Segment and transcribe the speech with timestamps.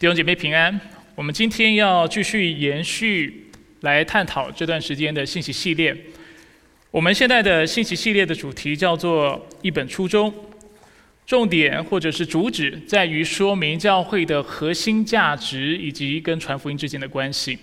[0.00, 0.80] 弟兄姐妹平安，
[1.14, 3.50] 我们今天要继续延续
[3.80, 5.94] 来探讨这段时间的信息系列。
[6.90, 10.32] 我们现在的信息系列的主题叫做“一本初衷”，
[11.26, 17.58] 重点或者是主旨在于说明教会的核心价值以及跟传福音之间的关系。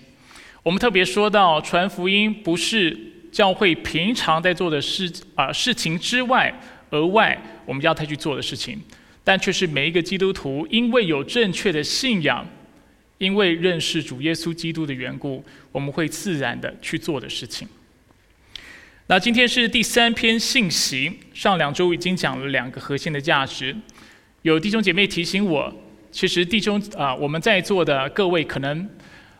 [0.62, 2.96] 我们特别说到，传福音不是
[3.32, 6.54] 教会平常在做的事啊事情之外，
[6.90, 7.36] 额外
[7.66, 8.80] 我们要他去做的事情。
[9.28, 12.48] 但却是每一个基督徒，因为有正确的信仰，
[13.18, 17.68] 因为认识主耶稣基督的缘故，我们会自然的去做的事情。
[19.08, 23.76] 那今天是第三篇信息，上两周已经讲了两个核心的价值。
[24.40, 25.70] 有弟兄姐妹提醒我，
[26.10, 28.88] 其实弟兄啊，我们在座的各位可能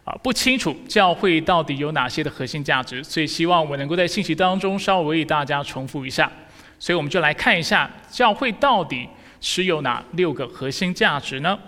[0.04, 6.30] 啊不清楚教会到底有哪些的核心价值，所以希望我能够在信息当中稍微为大家重复一下。
[6.78, 9.08] 所以我们就来看一下教会到底。
[9.40, 11.58] 是有哪六个核心价值呢？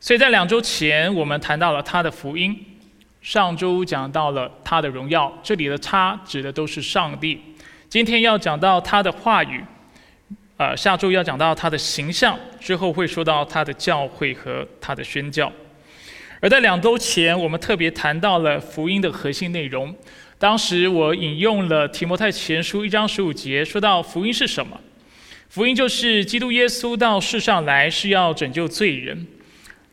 [0.00, 2.52] 所以在两周前，我们谈到了他的福音；
[3.22, 7.40] 上周讲到了他的荣耀，这里的他指的都是上帝。
[7.88, 9.64] 今天要讲到他的话语，
[10.56, 15.50] 呃，下周要讲到他的形象，之后会说到他的教会和他的宣教。
[16.40, 19.94] 而在两周前，我们特别谈到了福音的核心内容。
[20.36, 24.78] 当时我引用了提摩太前书一章十五节，说到福音是什么？
[25.54, 29.24] 福音就是基督耶稣到世上来是要拯救罪人。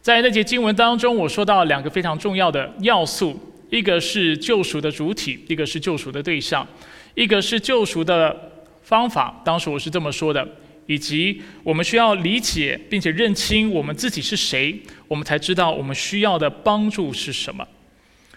[0.02, 6.66] 在那节经文当中，我说到两个非常重要的要素：一个是救赎的主体，一个是救赎的对象；
[7.14, 8.52] 一个是救赎的
[8.82, 9.39] 方法。
[9.45, 10.44] 当时我是这么说的，
[10.88, 14.76] 以及我们需要理解并且认清我们自己是谁，
[15.08, 17.64] 我们才知道我们需要的帮助是什么。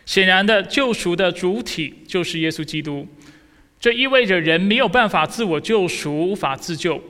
[0.05, 3.09] 显然的，救赎的主体就是耶稣基督，
[3.81, 7.03] 这意味着人没有办法自我救赎，无法自救。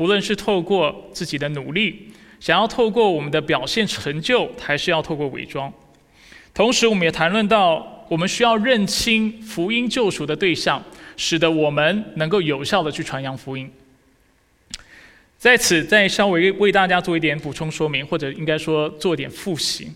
[0.00, 2.08] 不论是透过自己的努力，
[2.40, 5.70] 想要透过我们的表现成就，还是要透过伪装。
[6.54, 10.82] 同时，我们也谈论到，我们需要认清福音救赎的对象，
[11.18, 13.70] 使得我们能够有效的去传扬福音。
[15.36, 19.92] 在此，再稍微为大家做一点补充说明，或者应该说做一点复习。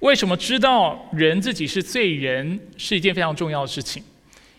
[0.00, 4.02] 为什么知道人自己是罪人是一件非常重要的事情？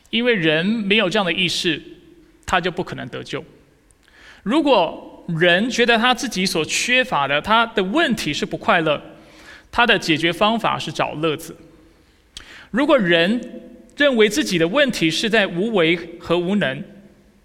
[0.09, 1.83] 因为人没有这样的意识，
[2.45, 3.43] 他就不可能得救。
[4.43, 9.01] 如果人觉得他自己所缺乏的，他的问题是不快乐，
[9.71, 11.55] 他的解决方法是找乐子。
[12.71, 13.39] 如果人
[13.95, 16.83] 认为自己的问题是在无为和无能，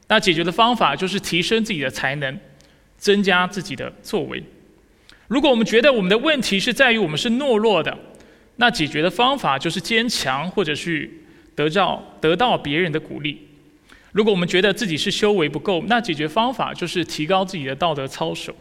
[0.09, 2.39] 那解决的方法就是提升自己的才能，
[2.97, 4.43] 增加自己的作为。
[5.29, 7.97] 如果我们觉得我们的问题是在于我们是懦弱的，
[8.57, 11.23] 那解决的方法就是坚强，或者去
[11.55, 13.48] 得到得到别人的鼓励。
[14.19, 18.53] 如果我们觉得自己是修为不够，那解决方法就是提高自己的道德操守。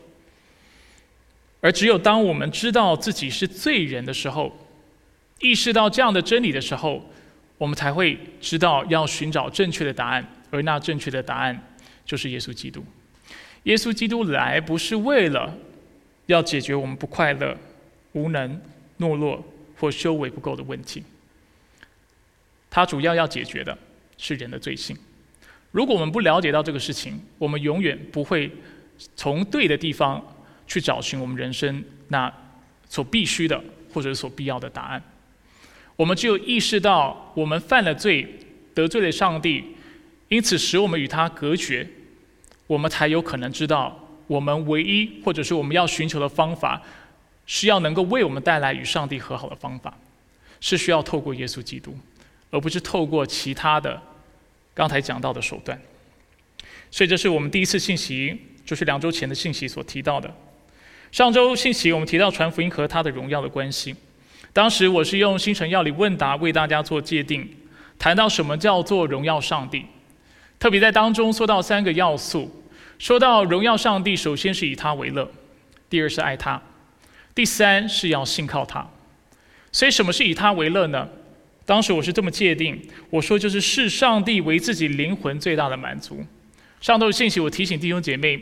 [1.62, 4.56] 而只有当我们知道自己是罪人的时候，
[5.40, 7.03] 意识到这样的真理的时候，
[7.57, 10.23] 我们才会知道要寻找正确的答案。
[10.51, 11.75] 而那正确的答案
[12.06, 12.85] 就是耶稣基督。
[13.63, 15.51] 耶稣基督来不是为了
[16.28, 17.57] 要解决我们不快乐、
[18.12, 18.62] 无能、
[19.00, 19.44] 懦弱
[19.79, 21.01] 或修为不够的问题，
[22.69, 23.75] 他主要要解决的
[24.19, 24.95] 是人的罪性。
[25.78, 28.52] 如果我们不了解到这个事情，我们永远不会
[29.16, 30.20] 从对的地方
[30.66, 32.34] 去找寻我们人生那
[32.90, 35.04] 所必须的或者所必要的答案。
[35.96, 38.28] 我们只有意识到我们犯了罪，
[38.74, 39.64] 得罪了上帝，
[40.30, 41.88] 因此使我们与他隔绝，
[42.66, 46.82] 我们才有可能知道我们唯一或者是我们要寻求的方法，
[47.46, 49.96] 是要能够为我们带来与上帝和好的方法，
[50.60, 51.96] 是需要透过耶稣基督，
[52.50, 54.02] 而不是透过其他的。
[54.78, 55.76] 刚才讲到的手段，
[56.92, 60.32] 所以这是我们第一次信息，就是两周前的信息所提到的。
[61.12, 63.96] 上周信息我们提到传福音和他的荣耀的关系，
[64.54, 67.50] 当时我是用星辰要理问答为大家做界定，
[67.98, 69.84] 谈到什么叫做荣耀上帝，
[70.60, 72.64] 特别在当中说到三个要素，
[73.00, 75.28] 说到荣耀上帝，首先是以他为乐，
[75.90, 76.62] 第二是爱他，
[77.34, 78.88] 第三是要信靠他。
[79.72, 81.10] 所以什么是以他为乐呢？
[81.68, 86.25] 当时我是这么界定，我说就是视上帝为自己灵魂最大的满足。
[86.80, 88.42] 上头的信息，我提醒弟兄姐妹，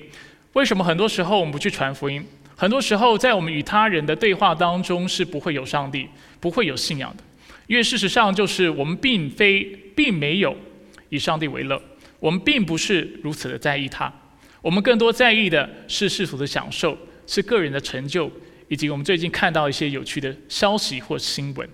[0.53, 2.23] 为什么很多时候我们不去传福音？
[2.55, 6.07] 很多时候在我们与他人的对话当中是不会有上帝，
[6.39, 7.23] 不会有信仰的，
[7.65, 9.63] 因为事实上就是我们并非
[9.95, 10.55] 并没有
[11.09, 11.81] 以上帝为乐，
[12.19, 14.13] 我们并不是如此的在意他，
[14.61, 16.95] 我们更多在意的是世俗的享受，
[17.25, 18.31] 是个人的成就，
[18.67, 21.67] 以及我们最近看到一些有趣的消息或新闻。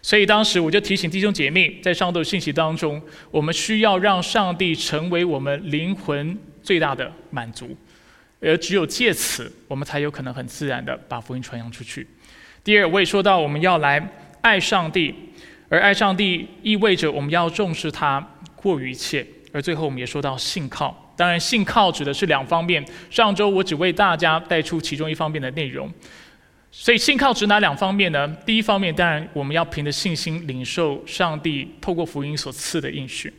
[0.00, 3.00] 所以当时我就提醒弟兄姐妹，在上头信息当中，
[3.30, 7.76] 我们需要让上帝成为我们灵魂最大的满足，
[8.40, 12.06] 而只有借此，我们才有可能很自然的把福音传扬出去。
[12.62, 14.06] 第二，我也说到我们要来
[14.40, 15.14] 爱上帝，
[15.68, 18.24] 而爱上帝意味着我们要重视他
[18.54, 19.26] 过于一切。
[19.52, 21.14] 而最后，我们也说到信靠。
[21.16, 22.84] 当然，信靠指的是两方面。
[23.10, 25.90] 上周我只为大家带出其中一方面的内容。
[26.70, 28.28] 所以，信靠指哪两方面呢？
[28.44, 33.32] 第一方面，当然我们要凭着信心领受上帝透过福音所赐的应许。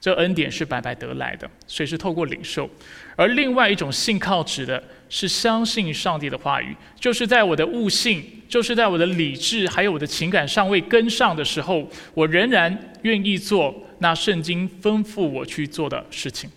[0.00, 2.68] 这恩典是白白得来的，所以是透过领受。
[3.16, 16.50] 而另外一种信靠指的是相信上帝的话语，就是在我的悟性，就是在我的理智还有我的情感尚未跟上的时候，我仍然愿意做那圣经吩咐我去做的事情。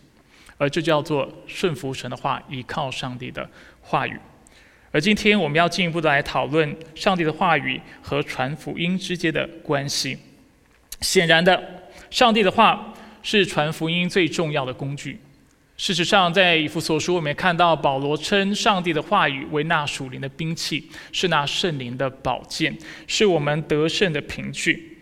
[0.57, 3.47] 而这叫做顺服神的话，依靠上帝的
[3.81, 4.17] 话语。
[4.93, 10.17] 而今天我们要进一步的来讨论上帝的话语和传福音之间的关系。
[11.01, 11.61] 显然的，
[12.09, 12.89] 上帝的话。
[13.25, 15.17] 是传福音最重要的工具。
[15.77, 24.99] 事实上，在以弗所书，我们也看到保罗称上帝的话语为那属灵的兵器，是那圣灵的宝剑，是我们得胜的凭据。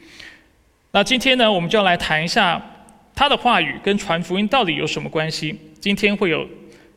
[0.92, 2.64] 那今天呢，我们就要来谈一下
[3.16, 5.60] 他的话语跟传福音到底有什么关系。
[5.80, 6.48] 今天会有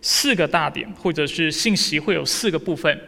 [0.07, 3.01] 四个大点，或者是信息会有四个部分。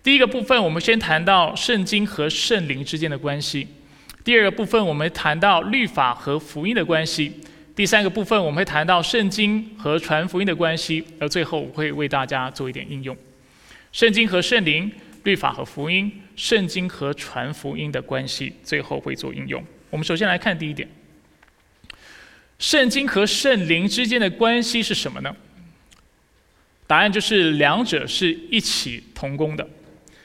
[0.00, 3.66] 第一个部分，我们先谈到圣经和圣灵之间的关系。
[4.22, 7.32] 第二个部分，我们谈到律法和福音的关系；
[7.74, 13.16] 第三个部分，我们会谈到圣经和传福音的关系；而最后，我会为大家做一点应用：
[13.90, 14.88] 圣经和圣灵、
[15.24, 19.60] 律法和福音、圣经和传福音的关系，最后会做应用。
[19.90, 20.88] 我们首先来看第一点：
[22.60, 25.34] 圣经和圣灵之间的关系是什么呢？
[26.90, 29.64] 答案就是两者是一起同工的，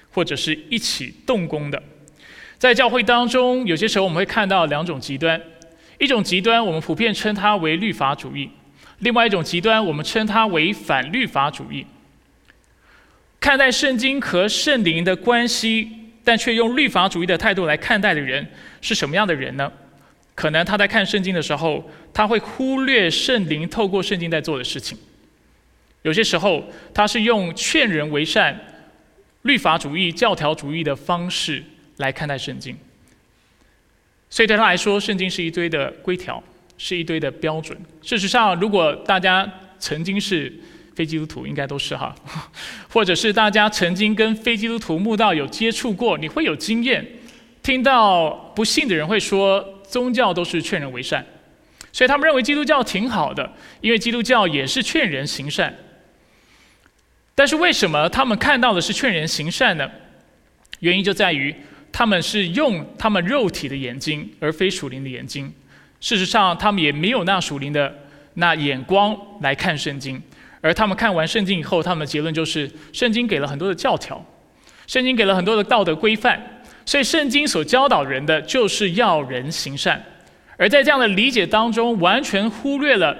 [0.09, 1.79] 或者是一起动工的。
[2.57, 5.39] 在教会当中，有些时候我们会看到两种极端，
[5.99, 8.49] 一种极端我们普遍称它为律法主义，
[8.97, 11.85] 另外一种极端我们称它为反律法主义。
[13.39, 15.87] 看待圣经和圣灵的关系，
[16.23, 18.43] 但却用律法主义的态度来看待的人
[18.81, 19.71] 是什么样的人呢？
[20.33, 24.97] 可能他在看圣经的时候，他会忽略圣灵透过圣经在做的事情。
[26.05, 26.63] 有些时候，
[26.93, 28.57] 他是用劝人为善、
[29.41, 31.61] 律法主义、教条主义的方式。
[31.97, 32.75] 来看待圣经，
[34.29, 36.43] 所以对他来说，圣经是一堆的规条，
[36.77, 37.77] 是一堆的标准。
[38.01, 39.49] 事实上，如果大家
[39.79, 40.51] 曾经是
[40.93, 42.13] 非基督徒，应该都是哈，
[42.91, 47.07] 或者是大家曾经跟非基督徒慕道有接触过，你会有经验，
[47.63, 51.25] 听到不信的人会说，宗教都是劝人为善，
[51.93, 53.49] 所以他们认为基督教挺好的，
[53.79, 55.73] 因为基督教也是劝人行善。
[57.35, 59.87] 但是为什么他们看到的是劝人行善呢？
[60.79, 61.53] 原因就在于。
[61.97, 65.49] 他们是用他们肉体的眼睛，而非属灵的眼睛。
[66.01, 67.89] 事实上，他们也没有那属灵的
[68.33, 70.21] 那眼光来看圣经。
[70.59, 74.21] 而他们看完圣经以后，他们的结论就是：圣经给了很多的教条，
[74.87, 76.61] 圣经给了很多的道德规范。
[76.85, 80.03] 所以，圣经所教导人的就是要人行善。
[80.57, 83.17] 而在这样的理解当中，完全忽略了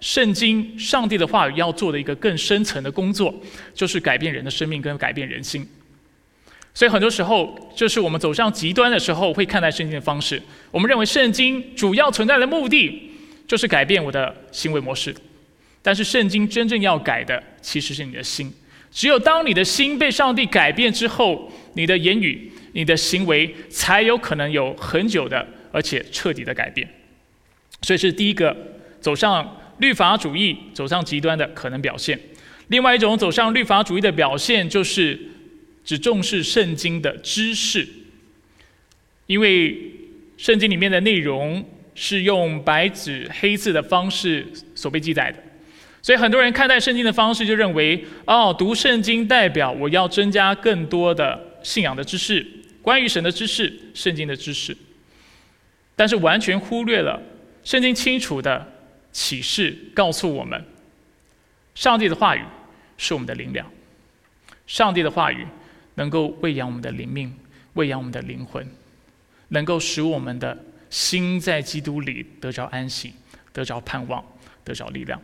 [0.00, 3.34] 圣经上帝的话语要做的一个更深层的工作，
[3.74, 5.66] 就是改变人的生命跟改变人心。
[6.74, 10.40] 所以很多时候，就是我们走向极端的时候，会看待圣经的方式。
[10.70, 13.10] 我们认为圣经主要存在的目的，
[13.48, 15.12] 就是改变我的行为模式。
[15.82, 18.52] 但是圣经真正要改的，其实是你的心。
[18.92, 26.88] 只有当你的心被上帝改变之后，你的言语、你的行为，才有可能有很久的而且彻底的改变。
[27.82, 28.56] 所以是第一个
[29.00, 32.18] 走上律法主义、走上极端的可能表现。
[32.68, 35.18] 另外一种走上律法主义的表现，就是。
[35.84, 37.88] 只重视圣经的知识，
[39.24, 39.90] 因为
[40.36, 45.38] 圣经里面的内容是用白纸黑字的方式所被记载的，
[46.02, 52.46] 所以很多人看待圣经的方式就认为，哦，读圣经代表我要增加更多的信仰的知识，
[52.82, 54.76] 关于神的知识，圣经的知识，
[55.96, 57.18] 但是完全忽略了
[57.64, 58.70] 圣经清楚的
[59.12, 60.64] 启示告诉我们，
[61.74, 62.42] 上帝的话语
[62.96, 63.70] 是我们的灵粮，
[64.66, 65.46] 上帝的话语。
[65.94, 67.36] 能够喂养我们的灵命，
[67.72, 68.64] 喂养我们的灵魂，
[69.48, 70.56] 能够使我们的
[70.90, 73.12] 心在基督里得着安息，
[73.52, 74.24] 得着盼望，
[74.62, 75.20] 得着力量。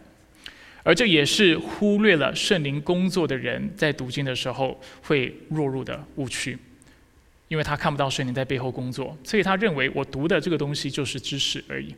[0.82, 6.58] 而这也是忽略了圣灵工作的人在读经的时候会落入的误区，
[7.46, 11.94] 因为他看不到圣灵在背后工作，所以他认为我读的这个东西就是知识而已，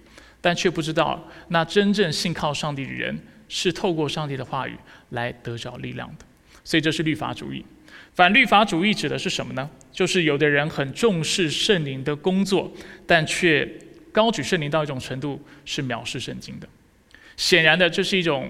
[0.46, 4.76] 但却不知道那真正信靠上帝的人是透过上帝的话语
[5.08, 6.24] 来得着力量的。
[6.62, 7.64] 所以这是律法主义。
[8.14, 9.68] 反律法主义指的是什么呢？
[9.90, 12.72] 就是有的人很重视圣灵的工作，
[13.08, 13.68] 但却
[14.12, 16.68] 高举圣灵到一种程度，是藐视圣经的。
[17.36, 18.48] 显然的，这是一种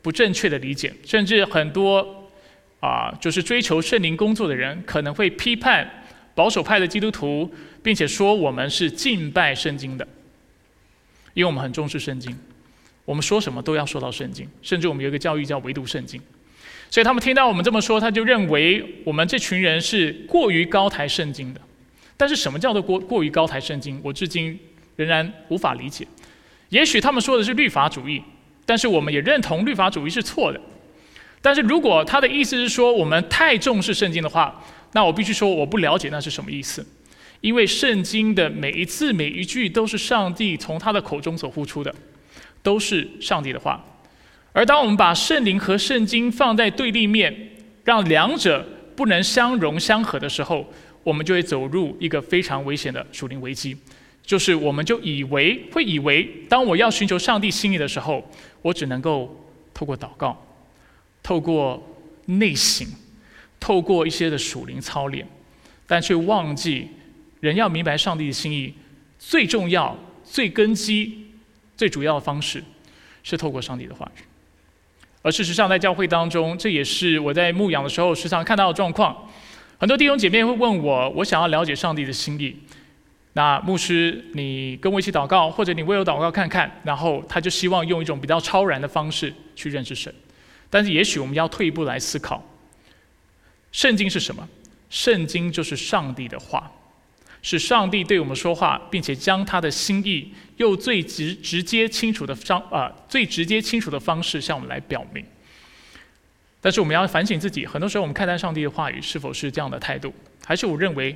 [0.00, 2.30] 不正确的理解，甚至很多
[2.78, 6.04] 啊，就是追求圣灵工作的人，可能会批判
[6.36, 10.06] 保守派的基督徒，并且说我们是敬拜圣经的，
[11.34, 12.36] 因为我们很重视圣经，
[13.04, 16.20] 我们说什么都要说到圣经，甚至我们有一个教育叫唯独圣经，
[16.90, 21.60] 所以他们听到我们这么说，他就认为我们这群人是过于高抬圣经的。
[22.16, 24.00] 但是什么叫做过过于高抬圣经？
[24.02, 24.58] 我至今
[24.96, 26.06] 仍然无法理解。
[26.68, 28.22] 也许他们说的是律法主义。
[28.64, 30.60] 但是我们也认同律法主义是错的。
[31.40, 34.62] 但是如果他的意思是说我们太重视圣经的话，
[34.92, 36.86] 那我必须说我不了解那是什么意思。
[37.42, 41.94] 因为圣经的每一字每一句都是上帝从他的口中所呼出的，
[42.62, 43.84] 都是上帝的话。
[44.52, 47.50] 而当我们把圣灵和圣经放在对立面，
[47.84, 50.66] 让两者不能相容相合的时候，
[51.02, 53.76] 我们就会走入一个非常危险的属灵危机。
[54.24, 58.22] 就是我们就以为会以为，当我要寻求上帝心意的时候，
[58.62, 59.44] 我只能够
[59.74, 60.40] 透过祷告，
[61.24, 61.82] 透过
[62.26, 62.86] 内省，
[63.58, 65.26] 透过一些的属灵操练，
[65.88, 66.86] 但却忘记
[67.42, 68.72] 人要明白上帝的心意，
[69.18, 71.26] 最重要、最根基、
[71.76, 72.62] 最主要的方式
[73.24, 74.20] 是透过上帝的话语。
[75.22, 79.28] 而事实上，在教会当中，这也是我在牧养的时候时常看到的状况。
[79.76, 82.56] 很多弟兄姐妹会问我，我想要了解上帝的心意。
[83.32, 90.14] 那牧师，你跟我一起祷告，或者你为我祷告看看，然后他就希望用一种比较超然的方式去认识神。
[90.70, 92.40] 但是也许我们要退一步来思考，
[93.72, 94.48] 圣经是什么？
[94.90, 96.70] 圣经就是上帝的话，
[97.42, 105.22] 是上帝对我们说话，并且将他的心意用最直直接清楚的方啊最直接清楚的方式向我们来表明。
[106.60, 110.14] 但是我们要反省自己，很多时候我们看待上帝的话语是否是这样的态度，
[110.46, 111.14] 还是我认为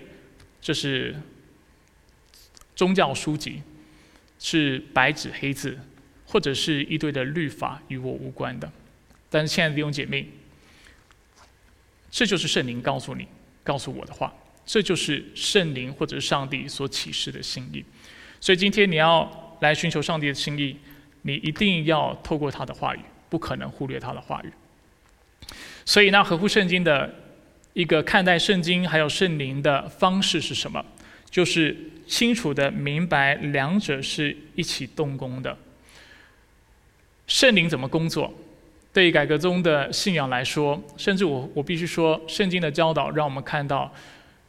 [0.61, 1.14] 这是？
[2.75, 3.62] 宗教书籍
[4.38, 5.78] 是白纸黑字，
[6.26, 8.71] 或者是一堆的律法与我无关的。
[9.30, 10.28] 但是，亲爱的弟兄姐妹，
[12.11, 13.26] 这就是圣灵告诉你、
[13.64, 14.30] 告诉我的话，
[14.66, 17.82] 这就是圣灵或者上帝所启示的心意。
[18.40, 20.76] 所以，今天你要来寻求上帝的心意，
[21.23, 24.52] 你一定要透过他的话语，不可能忽略他的话语。
[25.85, 27.14] 所以，那合乎圣经的
[27.73, 30.85] 一个看待圣经还有圣灵的方式是什么？
[31.30, 35.56] 就是清楚的明白两者是一起动工的。
[37.26, 38.32] 圣灵怎么工作？
[38.92, 43.92] 对于改革宗的信仰来说，甚至我我必须说，圣经的教导让我们看到，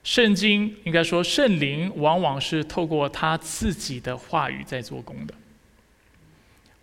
[0.07, 5.33] 圣经应该说圣灵往往是透过他自己的话语在做工的。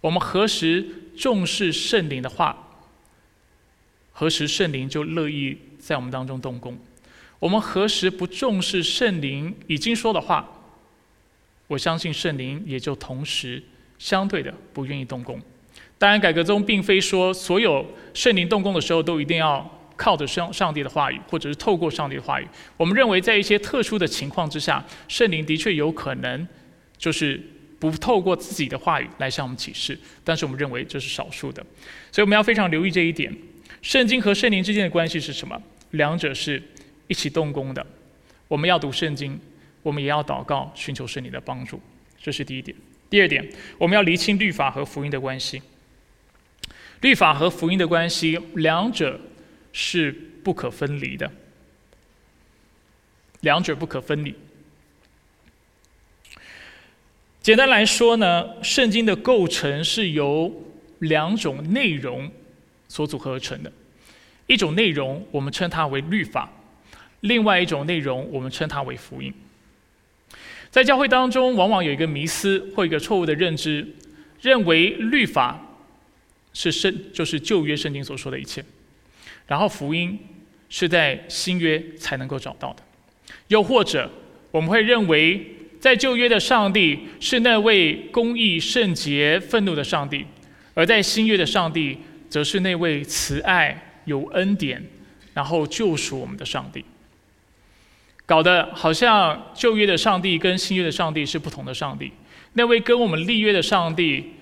[0.02, 2.54] 我们何时重视圣灵的话，
[4.12, 6.78] 何时圣灵就乐意在我们当中动工。
[7.38, 10.46] 我们何时不重视圣灵已经说的话？
[11.68, 13.62] 我相信圣灵也就同时
[13.98, 15.40] 相对的不愿意动工。
[15.96, 22.46] 当然，改革中并非说所有圣灵动工的时候都一定要靠着上上帝的话语，或者是透过上帝的话语。
[22.76, 26.46] 我们认为，在一些特殊的情况之下，圣灵的确有可能
[26.98, 27.40] 就是
[27.78, 31.64] 不透过自己的话语来向我们启示，但是我们认为这是少数的。
[32.12, 33.34] 所以我们要非常留意这一点：
[33.82, 35.60] 圣经和圣灵之间的关系是什么？
[35.90, 36.62] 两者是。
[37.06, 37.86] 一起动工的，
[38.48, 39.38] 我们要读圣经，
[39.82, 41.78] 我们也要祷告，寻求圣灵的帮助，
[42.18, 42.74] 这是第一点。
[43.10, 43.46] 第二点，
[43.76, 45.60] 我们要厘清律法和福音的关系。
[47.02, 49.20] 律法和福音的关系，两者
[49.74, 50.10] 是
[50.44, 51.30] 不可分离的，
[53.40, 54.34] 两者不可分离。
[57.42, 60.50] 简单来说呢，圣经的构成是由
[61.00, 62.30] 两种内容
[62.88, 63.70] 所组合而成的，
[64.46, 66.50] 一种内容我们称它为律法。
[67.20, 69.34] 另外一种内容，我们称它为福音。
[70.70, 73.86] 在教会当中，往往有一个迷思或一个错误的认知，
[74.40, 75.60] 认为律法
[76.52, 78.64] 是圣，就是旧约圣经所说的一切，
[79.46, 80.18] 然后福音
[80.68, 82.82] 是在新约才能够找到的。
[83.48, 84.10] 又或者，
[84.50, 85.44] 我们会认为，
[85.78, 90.24] 在旧约的上帝是那位公义、圣洁、愤怒的上帝，
[90.72, 91.98] 而在新约的上帝，
[92.30, 94.82] 则是那位慈爱、有恩典，
[95.34, 96.84] 然后救赎我们的上帝。
[98.26, 102.10] 搞得好像旧约的上帝跟新约的上帝是不同的上帝。
[102.54, 104.32] 那位跟我们立约的上帝，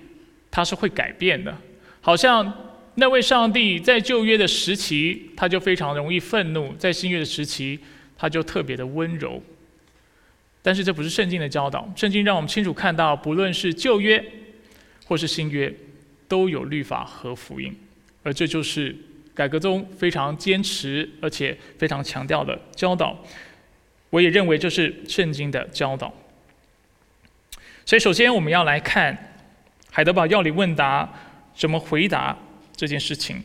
[0.49, 1.53] 他是会改变的。
[1.99, 2.53] 好像
[2.95, 7.79] 那位上帝在旧约的时期，他就非常容易愤怒；在新约的时期，
[8.17, 9.41] 他就特别的温柔。
[10.61, 11.91] 但是这不是圣经的教导。
[11.95, 14.23] 圣经让我们清楚看到，不论是旧约
[15.05, 15.73] 或是新约，
[16.27, 17.75] 都有律法和福音。
[18.21, 18.95] 而这就是
[19.33, 23.17] 改革中非常坚持而且非常强调的教导。
[24.09, 26.13] 我也认为这是圣经的教导。
[27.85, 29.35] 所以，首先我们要来看
[29.91, 31.11] 海德堡要理问答
[31.53, 32.37] 怎么回答
[32.75, 33.41] 这件事情，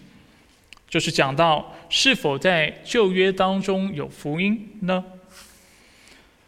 [0.89, 5.05] 就是讲到是否在旧约当中有福音呢？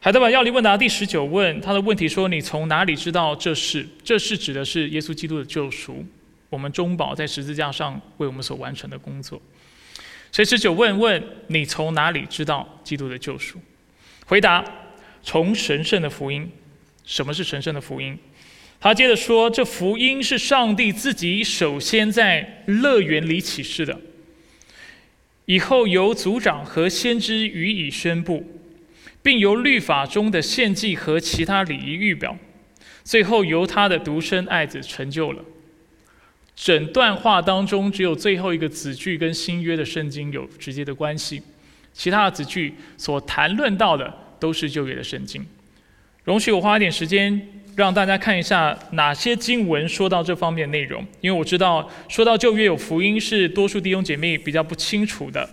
[0.01, 3.87] 海德堡要理问答第十九问，他的问题说：“你从哪里知道这是？
[4.03, 6.05] 这是指的是耶稣基督的救赎，
[6.49, 9.41] 我们中保在十字架上为我们所完成的工作。”
[10.33, 13.61] 所以十九问问你从哪里知道基督的救赎？
[14.27, 14.65] 回答：
[15.23, 16.51] 从神圣的福音。
[17.05, 18.17] 什么是神圣的福音？
[18.81, 24.01] 他接着说：“这福音是上帝自己首先在乐园里启示的，
[25.45, 28.45] 以后由族长和先知予以宣布。”
[29.23, 32.35] 并由律法中的献祭和其他礼仪预表，
[33.05, 35.45] 最后由他的独生爱子成就了。
[36.57, 41.43] 整段话当中，只有最后一个子句跟新约的圣经有直接的关系，
[41.93, 45.47] 其他的子句所谈论到的都是旧约的圣经。
[46.25, 47.47] 容许我花一点时间
[47.77, 55.49] 让大家看一下哪些经文说到这方面内容，因为我知道说到旧约有福音是多数弟兄姐妹比较不清楚的，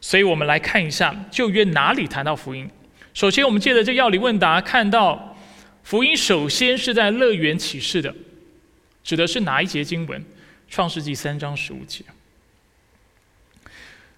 [0.00, 2.68] 所以我们来看一下旧约哪里谈到福音。
[3.14, 5.36] 首先，我们借着这药理问答，看到
[5.82, 8.14] 福音首先是在乐园启示的，
[9.02, 10.24] 指的是哪一节经文？
[10.68, 12.04] 创世纪三章十五节。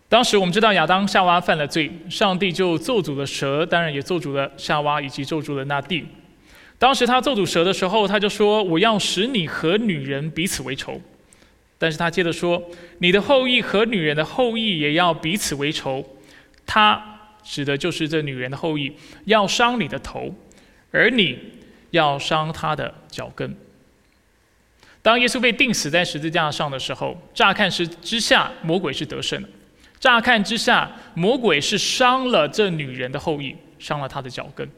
[0.08, 6.04] 当时我们知道亚当夏娃犯了罪，上帝就咒诅了蛇，当然也咒诅了夏娃以及咒诅了那地。
[6.80, 11.00] 当时他咒诅蛇的时候，他就说：“我要使你和女人彼此为仇。”
[11.78, 12.60] 但是他接着说
[12.98, 16.04] ：“你的后裔和女人的后裔也要彼此为仇。”
[16.66, 17.06] 他。
[17.42, 18.92] 指的就是这女人的后裔
[19.24, 20.32] 要伤你的头，
[20.90, 21.38] 而你
[21.90, 23.56] 要伤她的脚跟。
[25.00, 29.48] 当耶稣被钉死在十字架上的时候，乍看之之下，魔鬼是得胜的；
[29.98, 34.68] 乍看之下，魔鬼是伤了这女人的后裔，伤了她的脚跟。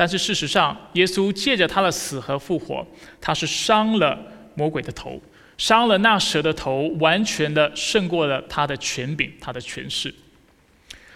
[0.00, 2.86] 但是事实上，耶稣借着他的死和复活，
[3.20, 4.18] 他是伤了
[4.54, 5.20] 魔鬼的头，
[5.58, 10.14] 伤了那蛇的头，完全的胜过了他的权柄，他的权势。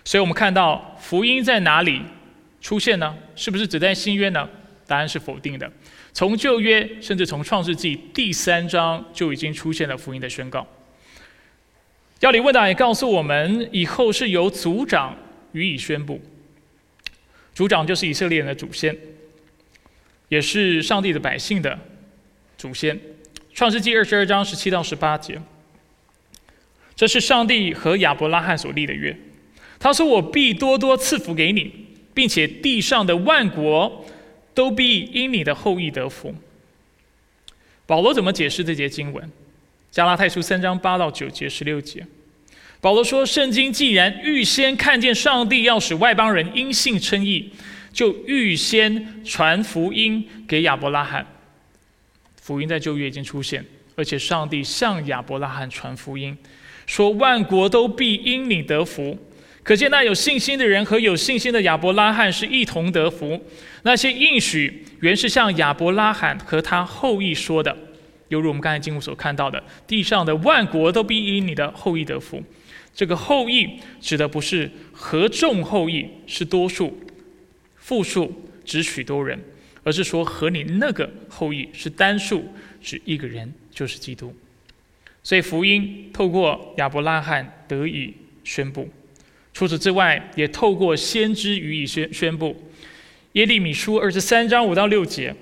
[0.05, 2.03] 所以我们看到福音在哪里
[2.61, 3.17] 出现呢？
[3.35, 4.47] 是不是只在新约呢？
[4.87, 5.73] 答案是否定的。
[6.13, 10.67] 从旧约，甚至从创世纪第三章就已经出现了福音的宣告。
[12.21, 15.17] 要理问答也告诉我们，以后是由族长
[15.53, 16.21] 予以宣布。
[17.55, 18.97] 族长就是以色列人的祖先，
[20.29, 21.79] 也是上帝的百姓的
[22.59, 22.99] 祖先。
[23.53, 25.41] 创世纪二十二章十七到十八节，
[26.97, 29.17] 这是上帝和亚伯拉罕所立的约。
[29.79, 34.05] 他说：“我必多多赐福给你，并且地上的万国
[34.55, 36.35] 都必因你的后裔得福。”
[37.87, 39.31] 保罗怎么解释这节经文？
[39.91, 42.05] 加拉太书三章八到九节、十六节，
[42.85, 47.51] 保罗说：“圣经既然预先看见上帝要使外邦人因信称义，
[47.95, 51.27] 就预先传福音给亚伯拉罕。
[52.43, 53.65] 福音在旧约已经出现，
[53.97, 56.37] 而且上帝向亚伯拉罕传福音，
[56.85, 59.17] 说万国都必因你得福。”
[59.65, 63.43] 可见，那有信心的人和有信心的亚伯拉罕是一同得福。
[63.85, 67.75] 那些应许原是向亚伯拉罕和他后裔说的，
[68.29, 72.43] 犹如我们刚才经文所看到的：“地上的万国都必因你的后裔得福。”
[72.95, 76.97] 这个后裔指的不是合众后裔，是多数、
[77.77, 78.33] 复数，
[78.65, 79.39] 指许多人，
[79.83, 82.49] 而是说和你那个后裔是单数，
[82.81, 84.35] 指一个人，就是基督。
[85.23, 88.89] 所以福音透过亚伯拉罕得以宣布。
[89.53, 92.71] 除此之外，也透过先知予以宣宣布。
[93.33, 95.35] 耶利米书二十三章五到六节，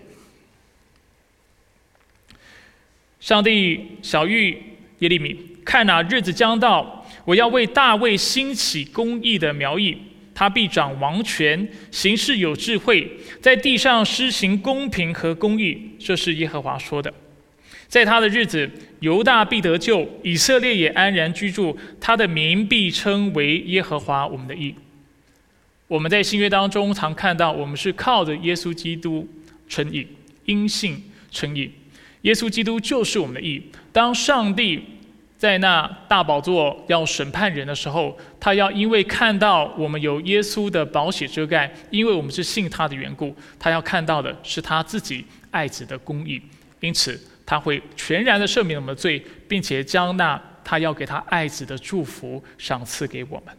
[3.20, 4.56] 上帝小谕
[5.00, 9.96] 耶利米：看哪，日子将到，我要为大卫兴起公义的苗裔，
[10.34, 15.90] 他必掌王权，行事有智慧，在地上施行公平和公义。
[15.98, 17.12] 这是耶和华说的。
[17.86, 24.74] 在他的日子，犹大必得救，以色列也安然居住，他的名必称为耶和华我们的义。
[25.88, 29.28] 我们在新约当中常看到，我们是靠着耶稣基督
[29.68, 30.06] 称义，
[30.46, 31.70] 因信称义。
[32.22, 33.62] 耶稣基督就是我们的义。
[33.92, 34.80] 当上帝
[35.42, 46.40] 在那大宝座要审判人的时候，他要因为看到我们有耶稣的宝血遮盖，因为我们是信他的缘故，他要看到的是他自己爱子的公义。
[46.78, 47.20] 因此。
[47.44, 53.54] 他会全然的赦免我们的罪，并且将那他要给他爱子的祝福赏赐给我们。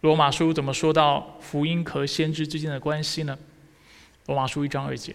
[0.00, 3.38] 罗马书怎么说到福音和先知之间的关系呢？
[4.26, 5.14] 罗马书一章二节，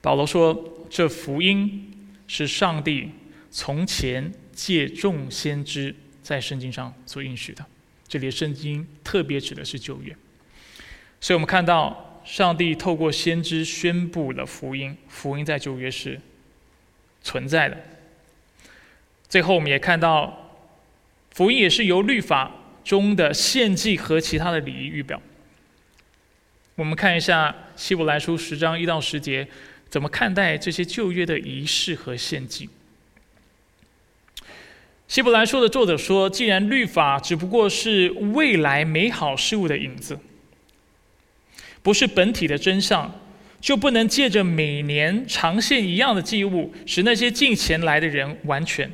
[0.00, 0.56] 保罗说
[0.88, 1.95] ：“这福音
[2.26, 3.10] 是上帝
[3.50, 7.64] 从前借众先知在圣经上所应许的。”
[8.08, 10.16] 这里的圣经特别指的是旧约，
[11.20, 12.04] 所以我们看到。
[12.26, 16.20] 上帝透过先知宣布了福音，福音在旧约是
[17.22, 17.80] 存在的，
[19.28, 20.58] 最后，我们也看到
[21.30, 22.50] 福音也是由律法
[22.82, 25.22] 中的献祭和其他的礼仪预表。
[26.74, 29.46] 我们看一下希伯来书十章一到十节，
[29.88, 32.68] 怎么看待这些旧约的仪式和献祭？
[35.08, 40.18] 希伯来书的作者说：“既然律法只不过是未来美好事物的影子，
[41.82, 43.12] 不是本体的真相。”
[43.58, 48.88] 就不能借着每年长线一样的祭物，使那些进前来的人完全。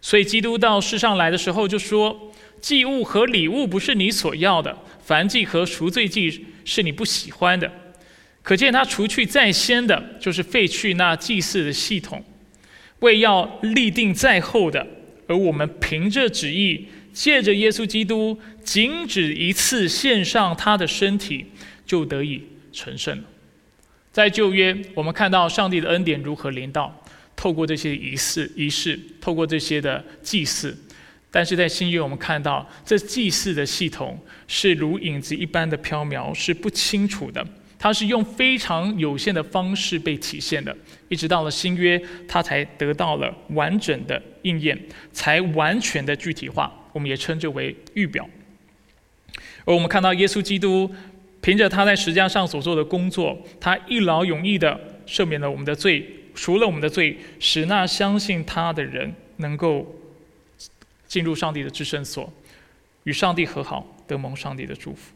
[0.00, 7.70] 所以基督到世上来的时候就说：祭物和礼物不是你所要的，凡祭和赎罪祭是你不喜欢的。
[8.42, 12.24] 可见他除去在先的，就是废去那祭祀的系统，
[12.98, 14.84] 为要立定在后的。
[15.28, 21.46] 而我们凭着旨意，借着耶稣基督，仅止一次献上他的身体，
[21.86, 23.24] 就得以成圣了。
[24.10, 27.02] 在旧约，我们看到上帝的恩典如何临到，
[27.36, 30.74] 透过这些仪式、仪式，透过这些的祭祀；
[31.30, 37.46] 但是在新约，我们看到这祭祀的系统是如影子一般的飘渺，是不清楚的。
[37.82, 40.76] 它是用非常有限的方式被体现的，
[41.08, 44.80] 一直到了新约，它才得到了完整的应验，
[45.12, 46.72] 才完全的具体化。
[46.92, 48.24] 我们也称之为预表。
[49.64, 50.88] 而我们看到耶稣基督。
[51.44, 59.84] 凭着他在十字架上所做的工作，他一劳永逸地赦免了我们的罪，赎了我们的罪，使那相信他的人能够
[61.08, 62.32] 进入上帝的至圣所，
[63.02, 65.12] 与上帝和好，得蒙上帝的祝福。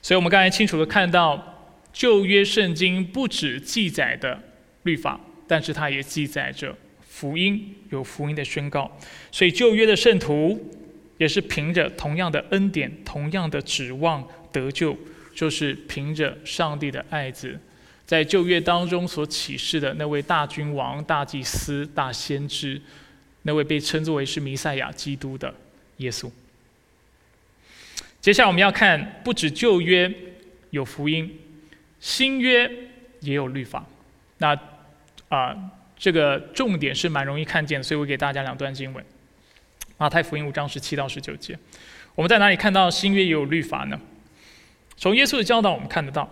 [0.00, 1.53] 所以，我们刚才清楚地看到，
[1.94, 4.38] 旧约圣经不只记载的
[4.82, 6.76] 律法，但是它也记载着
[7.08, 8.94] 福音，有福音的宣告。
[9.32, 10.70] 所以，旧约的圣徒
[11.16, 14.94] 也是凭着同样的恩典，同样的指望得救。
[15.34, 17.58] 就是凭着上帝的爱子，
[18.06, 22.80] 在旧约当中所启示的那位大君王、大祭司、大先知，
[23.42, 25.52] 那位被称作为是弥赛亚基督的
[25.96, 26.30] 耶稣。
[28.20, 30.08] 接下来我们要看，不止旧约
[30.70, 31.36] 有福音，
[32.04, 32.70] 新约
[33.20, 33.82] 也有律法。
[34.36, 34.54] 那
[35.30, 35.56] 啊，
[35.96, 39.02] 这个重点是蛮容易看见，所以我给大家两段经文：
[39.96, 41.58] 马太福音五章十七到十九节。
[42.14, 43.98] 我们在哪里看到新约也有律法呢？
[44.98, 46.28] 从耶稣的教导，我们看得到，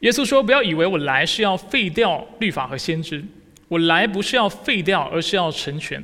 [0.00, 3.24] 耶稣说：“不要以为我来是要废掉律法和先知，
[3.66, 6.00] 我来不是要废掉，而是要成全。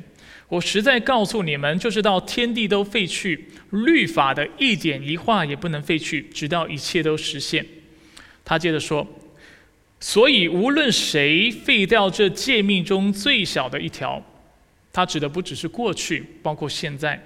[0.49, 7.65] 我实在告诉你们，就是到天地都废去，律法的一点一画也不能废去，直到一切都实现。”
[8.45, 9.07] 他接着说
[9.99, 14.21] ：“所以无论谁废掉这诫命中最小的一条，
[14.91, 17.23] 他指的不只是过去，包括现在，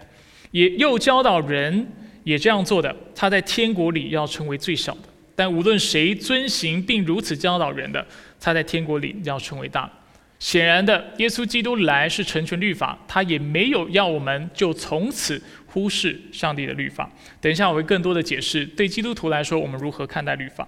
[0.51, 1.87] 也又教导人。”
[2.27, 5.03] 也这样做的，他在天国里要成为最小的。
[5.33, 8.05] 但无论谁遵行并如此教导人的，
[8.37, 9.89] 他在天国里要成为大。
[10.37, 17.09] 显然的，耶稣基督来是成全律法，他也没有要我们就从此忽视上帝的律法。
[17.39, 20.67] 等一下我会更多的解释，对基督徒来说，我们如何看待律法。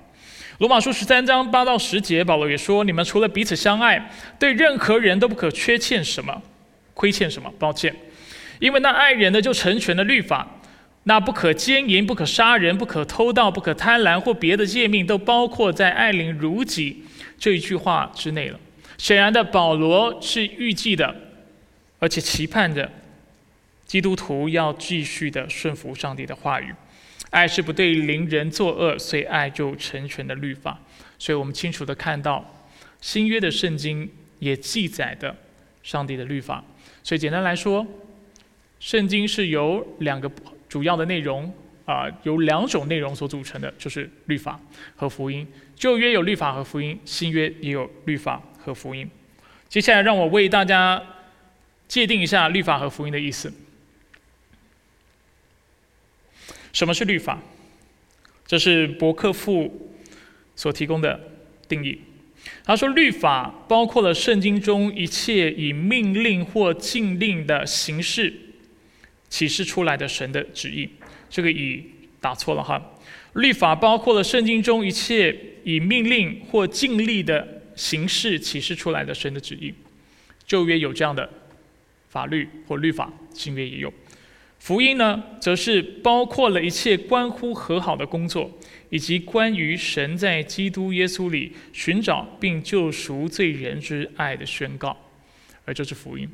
[0.60, 6.42] 罗马书十三章八到十节，保罗也说：你们除了彼此相爱，对任何人都不可缺欠什么，
[6.94, 7.50] 亏欠什么。
[7.58, 7.96] 抱歉，
[8.60, 10.46] 因为那爱人的就成全了律法。
[11.04, 17.06] 那不可奸淫、不可杀人、不可偷盗、不可贪婪或别的诫命，都包括在“爱邻如己”
[17.40, 18.60] 这一句话之内了。
[18.98, 21.16] 显然的，保罗是预计的，
[22.00, 22.92] 而且期盼着
[23.86, 26.76] 基督徒要继续的顺服上帝的话语。
[27.30, 30.80] 爱是不对邻人作恶，所以爱就成全了律法。
[31.18, 32.66] 所以我们清楚的看到，
[33.02, 35.36] 新约的圣经也记载的
[35.84, 36.64] 上帝的律法。
[37.04, 37.86] 所以简单来说，
[38.80, 40.30] 圣经是由两个。
[40.70, 41.52] 主要的内容
[41.86, 44.60] 啊，由两种内容所组成的，就是律法
[44.96, 45.48] 和福音。
[45.76, 49.10] 旧约有律法和福音，新约也有律法和福音。
[49.68, 51.02] 接下来，让我为大家
[51.88, 53.52] 界定一下律法和福音的意思。
[56.74, 57.42] 什么是律法？
[58.46, 59.92] 这是伯克富
[60.56, 61.20] 所提供的
[61.68, 62.02] 定义。
[62.64, 68.34] 他说，律法包括了圣经中一切以命令或禁令的形式。
[69.30, 70.90] 启示出来的神的旨意，
[71.30, 71.84] 这个“以”
[72.20, 72.84] 打错了哈。
[73.34, 79.72] 律法包括了圣经中一切以命令或禁令的形式启示出来的神的旨意。
[80.48, 81.30] 旧约有这样的
[82.10, 83.94] 法律或律法，新约也有。
[84.60, 88.52] 福音呢，则是包括了一切关乎和好的工作，
[88.90, 94.96] 以及关于神在基督耶稣里寻找并救赎罪人之爱的宣告，
[95.66, 96.30] 而这是福音。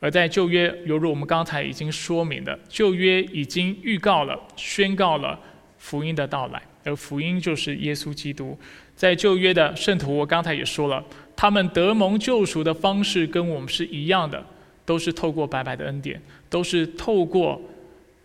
[0.00, 5.38] 而在旧约，犹如我们刚才已经说明的，旧约已经预告了、宣告了
[5.78, 8.58] 福音的到来，而福音就是耶稣基督。
[8.94, 14.44] 在旧约的圣徒，我刚才也说了，他们得蒙救赎的方式跟我们是一样的，
[14.84, 17.60] 都是透过白白的恩典，都是透过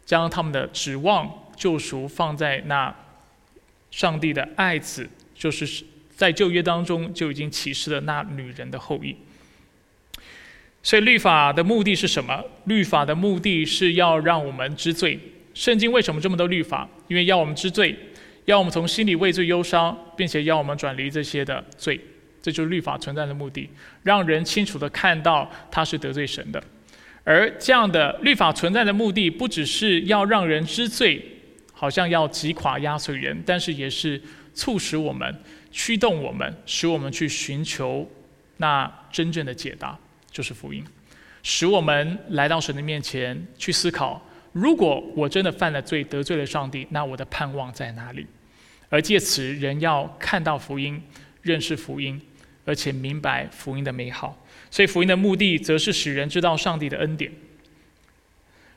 [0.06, 2.94] 将他们的指望救赎放在那
[3.92, 5.84] 上帝的爱子，就是
[6.16, 9.16] 在旧约当中就已经启示了那女人的后裔。
[10.84, 12.44] 所以律法的目的是什么？
[12.66, 15.20] 律法的目的是要让我们知罪。
[15.54, 16.88] 圣经为什么这么多律法？
[17.08, 17.96] 因为要我们知罪，
[18.46, 22.00] 要我们从心里畏罪忧伤，并且要我们转离这些的罪。
[22.42, 23.70] 这就是律法存在的目的，
[24.02, 26.64] 让人清楚的看到他是得罪神的。
[27.24, 31.24] 而这样的律法存在的目的，不只是要让人知罪，
[31.72, 34.22] 好像要击垮压碎人，但是也是
[34.54, 35.36] 促使我们、
[35.72, 38.10] 驱动我们，使我们去寻求
[38.58, 39.98] 那真正的解答。
[40.32, 40.82] 就是福音，
[41.44, 48.26] 使我们来到神的面前去思考：如果我真的犯了罪，得罪了上帝，那我的盼望在哪里？
[48.88, 51.04] 而借此，人要看到福音，
[51.42, 52.20] 认识福音，
[52.64, 54.41] 而且明白福音的美好。
[54.72, 57.30] 所以，福音的目的，则是使人知道上帝的恩典，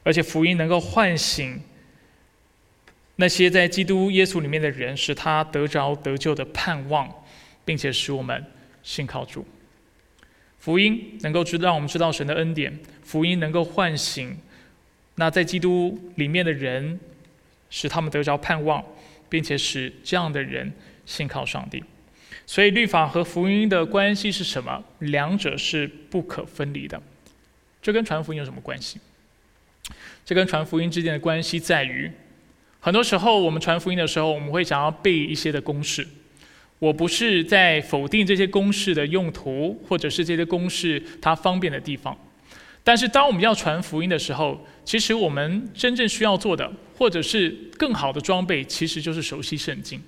[0.02, 1.62] 而且福音能够唤醒
[3.16, 7.09] 那些在基督耶稣里面的人，使他得着得救的盼望，
[7.64, 8.44] 并且使我们
[8.83, 9.46] 信靠主。
[10.59, 14.37] 福音能够知让我们知道神的恩典，福音能够唤醒
[15.14, 16.98] 那在基督里面的人，
[17.70, 18.85] 使他们得着盼望，
[19.28, 20.72] 并且使这样的人
[21.07, 21.85] 信靠上帝。
[22.46, 24.85] 所以律法和福音的关系是什么？
[24.98, 27.00] 两者是不可分离的。
[27.80, 28.98] 这跟传福音有什么关系？
[30.24, 32.11] 这跟传福音之间的关系在于，
[32.80, 36.07] 很多时候我们传福音的时候，我们会想要背一些的公式。
[36.78, 42.16] 我不是在否定这些公式的用途，或者是这些公式它方便的地方。
[42.83, 49.98] 但是，当我们要传福音的时候，其实我们真正需要做的，或者是更好的装备，其实就是熟悉圣经。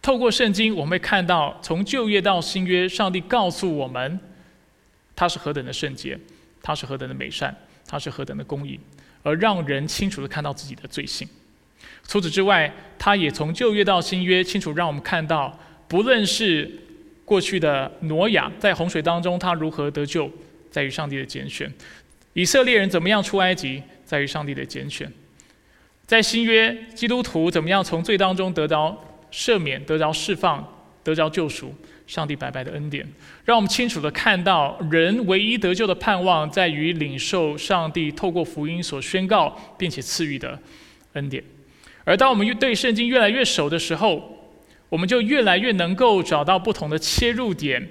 [0.00, 4.18] 透过圣经，我们会看到从旧约到新约，上帝告诉我们，
[5.14, 6.18] 他是何等的圣洁，
[6.62, 7.54] 他是何等的美善，
[7.86, 8.78] 他是何等的公义，
[9.22, 11.28] 而让人清楚的看到自己的罪行。
[12.06, 15.58] 除此之外，他也从旧约到新约，清楚让我们看到。
[15.86, 16.70] 不论是
[17.24, 20.30] 过去的挪亚在洪水当中，他如何得救，
[20.70, 21.66] 在于上帝的拣选；
[22.34, 25.06] 以色列人怎么样出埃及，在于上帝的拣选；
[26.06, 30.66] 在新约，基督徒怎么样从罪当中得到赦免、得着释放、
[31.02, 31.74] 得着救赎，
[32.06, 33.06] 上帝白白的恩典，
[33.44, 40.58] 让我们清楚的看到，人唯一得救的盼望，在于领受上帝透过福音所宣告并且赐予的
[41.12, 41.42] 恩典。
[42.04, 44.38] 而当我们对圣经越来越熟的时候，
[44.88, 47.86] 我们就越来越能够找到不同的切入点，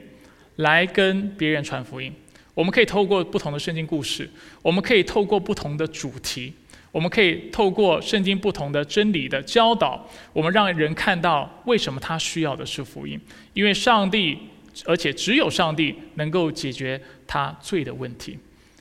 [0.55, 2.11] 来跟别人传福音。
[2.55, 4.27] 我们可以透过不同的圣经故事，
[4.63, 6.51] 我们可以透过不同的主题，
[6.97, 13.21] 我们可以透过圣经不同的真理的教导，我们让人看到为什么他需要的是福音。
[13.53, 14.35] 因为上帝，
[14.83, 18.35] 而且只有上帝能够解决他罪的问题。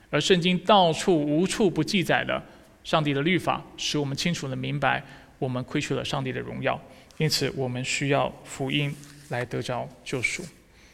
[0.09, 2.43] 而圣经到处无处不记载了
[2.83, 5.03] 上帝的律法，使我们清楚的明白
[5.37, 6.81] 我们亏缺了上帝的荣耀。
[7.19, 8.91] 因此，我们需要福音
[9.29, 10.43] 来得着救赎，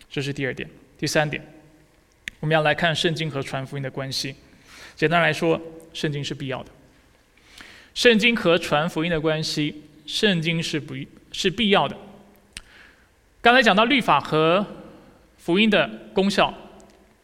[0.09, 0.69] 这是第二点。
[0.97, 1.41] 第三点，
[2.41, 4.35] 我们要来看圣经和传福音的关系。
[4.97, 5.57] 简单来说，
[5.93, 6.69] 圣经是必要的。
[7.93, 10.95] 圣经和传福音的关系，圣经是不，
[11.31, 11.95] 是必要的。
[13.41, 14.65] 刚才讲到律法和
[15.37, 16.53] 福音的功效，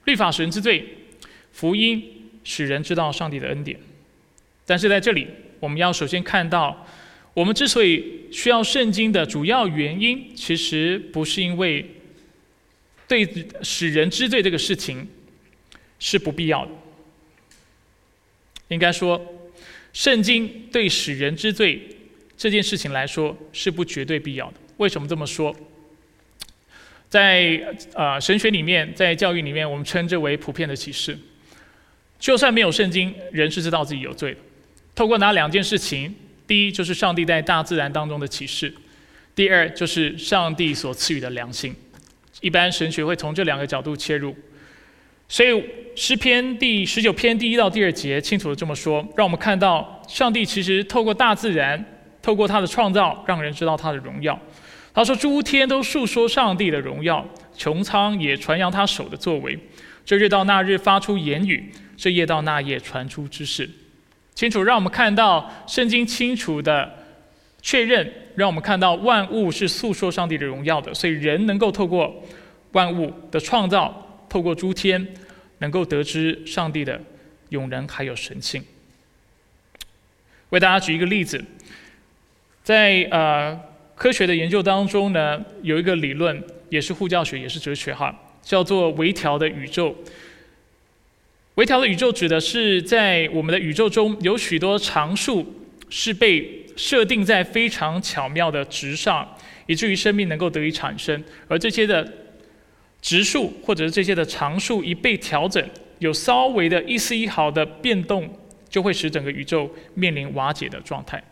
[0.05, 0.88] 律法使人知罪，
[1.51, 3.79] 福音使人知道上帝的恩典。
[4.65, 5.27] 但是在这里，
[5.60, 6.86] 我们要首先看到。
[7.36, 11.86] 我们之所以需要圣经的主要原因，其实不是因为
[13.08, 15.08] 对使人知罪这个事情
[15.99, 16.71] 是不必要的。
[18.69, 19.21] 应该说，
[19.93, 21.82] 圣经对使人知罪
[22.38, 24.54] 这件事情来说是不绝对必要的。
[24.78, 25.56] 为什么这么说？
[27.10, 27.60] 在
[27.93, 31.17] 呃神学里面，在教育里面，我们称之为普遍的启示。
[32.19, 34.39] 就算没有圣经，人是知道自己有罪的。
[34.93, 36.13] 透过哪两件事情？
[36.45, 38.73] 第一就是上帝在大自然当中的启示，
[39.36, 41.75] 第二就是上帝所赐予的良心。
[42.41, 44.36] 一般神学会从这两个角度切入，
[45.30, 45.63] 所以
[45.96, 51.86] 诗篇第十九篇第一到第二节清楚的这么说，让我们看到上帝其实透过大自然，
[52.22, 54.38] 透过他的创造，让人知道他的荣耀。
[54.92, 57.24] 他说：“诸天都述说上帝的荣耀，
[57.56, 59.58] 穹苍也传扬他手的作为。
[60.04, 63.70] 这日到那日发出言语，这夜到那夜传出知识。”
[64.34, 66.92] 清楚，让我们看到圣经清楚的
[67.62, 72.24] 确认，让我们看到万物是诉说上帝的荣耀的，所以人能够透过
[72.72, 75.06] 万物的创造，透过诸天，
[75.58, 77.02] 能够得知上帝的
[77.50, 78.63] 永仁还有神性。
[80.50, 81.44] 为大家举一个例子，
[82.63, 83.60] 在呃
[83.96, 89.96] 科学的研究当中呢，有一个理论，也是护教学，也是哲学哈，叫做微调的宇宙。
[91.56, 95.46] 微调的宇宙指的是在我们的宇宙中有许多常数
[95.89, 99.28] 是被设定在非常巧妙的值上，
[99.65, 101.22] 以至于生命能够得以产生。
[101.50, 102.10] 而这些的
[103.01, 105.63] 值数或者是这些的常数一被调整，
[105.99, 108.29] 有稍微的一丝一毫的变动，
[108.69, 111.23] 就会使整个宇宙面临瓦解的状态。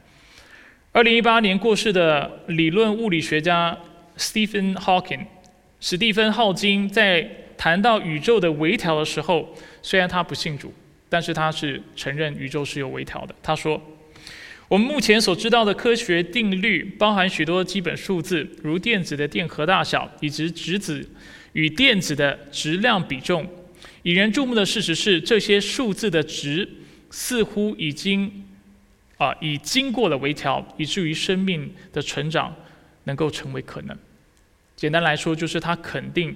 [0.94, 3.78] 二零一八年过世的理论物理学家
[4.18, 5.26] Stephen Hawking，
[5.80, 10.74] 史蒂芬·浩金在谈到宇宙的微调的时候，虽然他不信主，
[11.10, 13.36] 但是他是承认宇宙是有微调的。
[13.44, 13.80] 他说
[14.68, 21.08] ：“我们目前所知道的科学定律包含许多基本数字，如电子的电荷大小，以及质子
[21.58, 23.44] 与电子的质量比重。
[24.04, 26.70] 引人注目的事实是，这些数字的值
[27.10, 28.46] 似乎已经
[29.18, 32.56] 啊已经过了微调，以至于生命的成长
[33.06, 33.98] 能够成为可能。
[34.76, 36.36] 简单来说，就是它肯定。”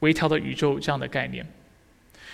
[0.00, 1.44] 微调的宇宙这样的概念，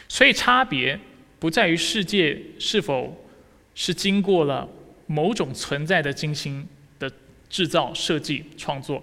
[0.09, 0.99] 所以差别
[1.39, 3.25] 不在于世界是否
[3.73, 4.69] 是经过了
[5.07, 6.67] 某种存在的精心
[6.99, 7.09] 的
[7.49, 9.01] 制造、设计、创作，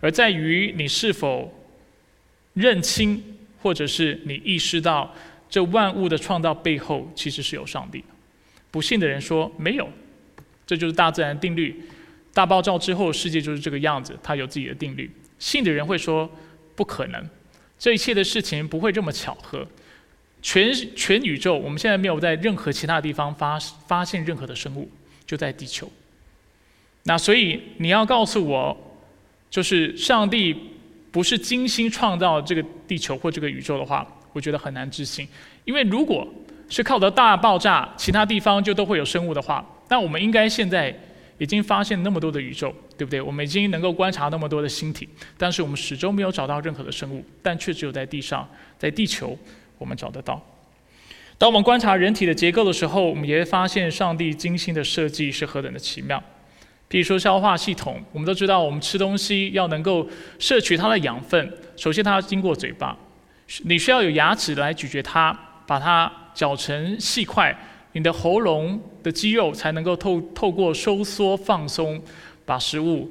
[0.00, 1.50] 而在于你是否
[2.54, 3.22] 认清，
[3.60, 5.14] 或者是你意识到
[5.48, 8.06] 这万物的创造背后其实是有上帝的。
[8.70, 9.88] 不信的人说没有，
[10.66, 11.84] 这就是大自然定律。
[12.32, 15.08] 大爆炸之后，世界就是这个样子，它有自己的定律。
[15.38, 16.28] 信的人会说
[16.74, 17.28] 不可能。
[17.78, 19.66] 这一切的事情不会这么巧合，
[20.42, 24.90] 全全宇宙，我们现在没有在任何其他地方发发现任何的生物，
[25.26, 25.90] 就在地球。
[27.04, 28.96] 那所以你要告诉我，
[29.50, 30.56] 就是上帝
[31.14, 35.28] 不是精心创造这个地球或这个宇宙的话，我觉得很难置信。
[35.64, 36.26] 因为如果
[36.68, 40.92] 是靠着大爆炸，其他地方就都会有生物的话，那我们应该现在。
[41.36, 43.20] 已经发现那么多的宇宙，对不对？
[43.20, 48.48] 我们已经能够观察那么多的星体，但是我们始终没有找到任何的生物，但却只有在地上，
[48.78, 49.36] 在地球，
[49.76, 50.40] 我们找得到。
[51.36, 56.22] 当我们观察人体的结构的时候，我们也会发现上帝精心的设计是何等的奇妙。
[56.88, 62.96] 比如说消化系统，我们都知道，我们吃东西要能够摄取它的养分，首先它要经过嘴巴，
[63.64, 67.56] 你需要有牙齿来咀嚼它，把它搅成细块。
[67.96, 72.02] 你的喉咙的肌肉才能够透透过收缩放松，
[72.44, 73.08] 把食物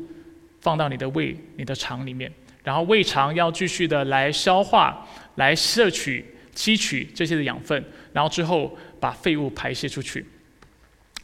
[0.59, 2.29] 放到你的胃、你的肠里面，
[2.63, 7.81] 然后胃肠要继续的来消化、来摄取、吸取这些的养分，
[8.11, 10.25] 然后之后把废物排泄出去。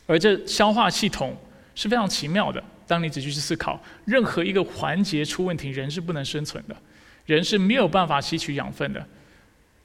[0.05, 1.35] 而这消化系统
[1.79, 2.61] 是非常奇妙的。
[2.85, 6.75] 当你仔细去思考，任何一个环节出问题，人是不能生存的，
[7.25, 9.07] 人是没有办法吸取养分的，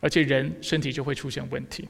[0.01, 1.89] 而且人身体就会出现问题。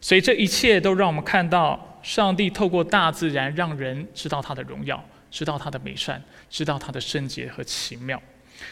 [0.00, 8.18] 所以这一切都让我们看到，上帝透过大自然让人知道他的荣耀，知道他的美善，知道他的圣洁和奇妙。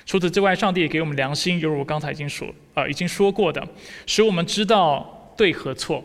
[0.07, 3.63] 除此之外，上帝也给我们良心，犹如我刚才已经说，啊，已经说过的，
[4.07, 6.03] 使我们知道对和错。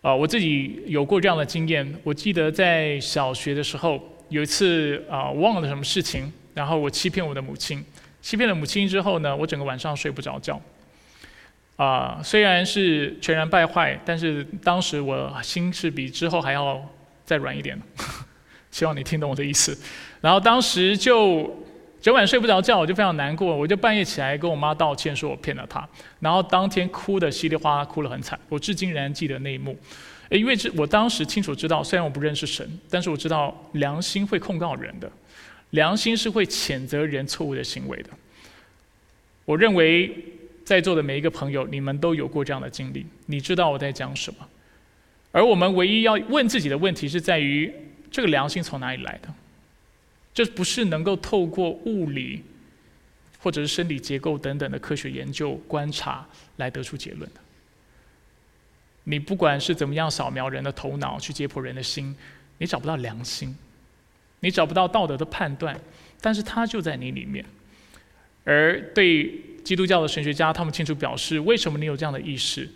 [0.00, 1.94] 啊，我自己有过这样的经验。
[2.04, 7.84] 我记得在小学的时候，有一次啊，忘了什么事情，然后我欺骗我的母亲，
[8.22, 10.60] 欺骗了母亲之后呢，我整个晚上睡不着觉。
[11.76, 16.80] 啊，虽然是全然败坏，但是当时我心是比之后还要
[17.24, 17.80] 再软一点。
[18.70, 19.76] 希望你听懂我的意思。
[20.20, 21.66] 然后当时就
[22.00, 25.86] 整晚睡不着觉，我就非常难过，我就半夜起来跟我妈道歉，说我骗了她。
[26.20, 28.38] 然后当天哭的稀里哗啦，哭得很惨。
[28.48, 29.76] 我至今仍然记得那一幕，
[30.30, 35.10] 因为这我当时清楚知道，虽然我不认识神，但是我知道良心会控告人的，
[35.70, 38.10] 良心是会谴责人错误的行为的。
[39.44, 40.14] 我认为。
[40.68, 44.46] 在座的每一个朋友，你们都有过这样的经历，你知道我在讲什么。
[45.32, 47.72] 而我们唯一要问自己的问题是在于：
[48.10, 49.32] 这个良心从哪里来的？
[50.32, 52.42] 这不是能够透过物理
[53.38, 57.40] 或者是生理结构等等的科学研究观察来得出结论的。
[59.04, 62.14] 你不管是怎么样扫描人的头脑去解剖人的心，
[62.58, 63.56] 你找不到良心，
[64.40, 65.78] 你找不到道德的判断，
[66.20, 67.44] 但是它就在你里面。
[68.44, 69.44] 而对。
[69.64, 72.66] 基督教的神学家，他们清楚表示，为什么你有这样的意识？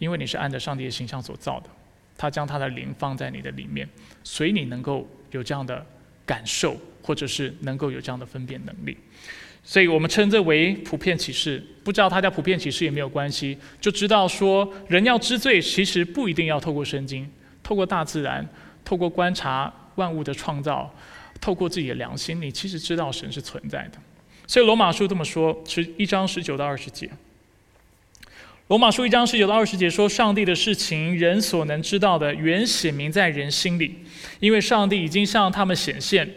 [0.00, 1.70] 因为你是按着上帝的形象所造的，
[2.18, 3.88] 他将他的灵放在你的里面，
[4.24, 5.86] 所以你能够有这样的
[6.26, 8.96] 感受，或者是能够有这样的分辨能力。
[9.62, 11.64] 所以我们称之为普遍启示。
[11.82, 17.28] 不知道它叫普遍启示也没有关系，就知道说，人要知罪，其实不一定要透过圣经，
[17.62, 18.46] 透过大自然，
[18.84, 20.92] 透过观察万物的创造，
[21.40, 23.98] 透过自己的良心，你其实知道神是存在的。
[24.46, 27.10] 所以罗马书这么说，十一章十九到二十节。
[28.68, 33.94] 罗马书一章十九到二十节说，上帝的事情，人所能知道的，原显明在人心里，
[34.40, 36.28] 因为上帝已经向他们显现，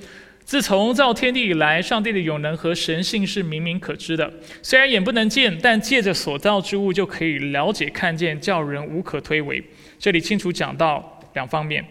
[0.46, 4.32] 自从造天地以来，上帝的永能和神性是明明可知的。
[4.62, 9.64] 虽然眼不能见，但借着所造之物就可以了解看见，叫人无可推诿。
[9.98, 11.84] 这里清楚讲到两方面：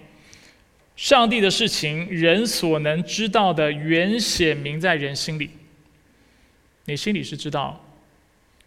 [0.95, 5.51] 上帝的事情，人所能知道的，原显明在人心里。
[6.85, 7.85] 你心里是知道，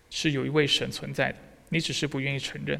[0.10, 1.36] 是有一位神存在的，
[1.72, 2.80] 你只是不愿意承认。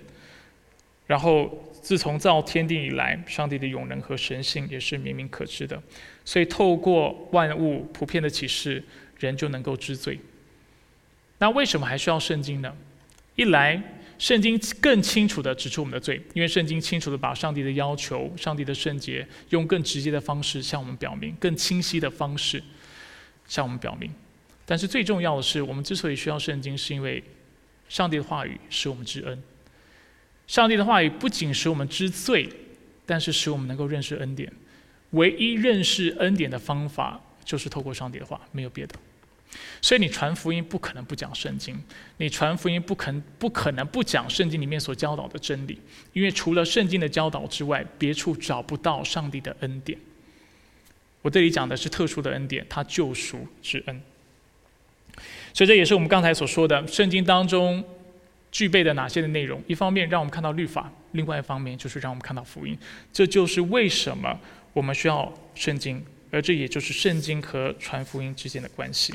[1.08, 5.82] 然后，自从造天地以来，上帝的永能和神性也是明明可知的。
[6.24, 8.82] 所以，透过万物普遍的启示，
[9.20, 10.18] 人就能够知罪。
[11.40, 12.74] 那为什么还需要圣经呢？
[13.36, 13.82] 一来，
[14.20, 22.64] 圣经更清楚地指出我们的罪，因为圣经清楚地把上帝的要求、上帝的圣洁，用更直接的方式向我们表明，更清晰的方式
[23.48, 24.10] 向我们表明。
[24.66, 27.22] 但是最重要的是，我们之所以需要圣经，是因为
[27.92, 29.44] 上帝的话语使我们知恩。
[30.48, 32.48] 上帝的话语不仅使我们知罪，
[33.06, 34.50] 但是使我们能够认识恩典。
[35.10, 38.96] 唯一认识恩典的方法，就是透过上帝的话，没有别的。
[39.82, 41.78] 所以你传福音不可能不讲圣经，
[42.16, 45.78] 你传福音不可不可能不讲圣经里面所教导的真理，
[46.14, 50.00] 因为除了圣经的教导之外，别处找不到上帝的恩典。
[51.22, 54.02] 我这里讲的是特殊的恩典，它救赎之恩。
[55.54, 57.84] 所以这也是我们刚才所说的圣经当中。
[58.54, 59.64] 具备的哪些的内容？
[59.66, 62.78] 一方面让我们看到律法，另外一方面就是让我们看到福音。
[63.14, 64.38] 这就是为什么
[64.74, 69.14] 我们需要圣经，而这也就是圣经和传福音之间的关系。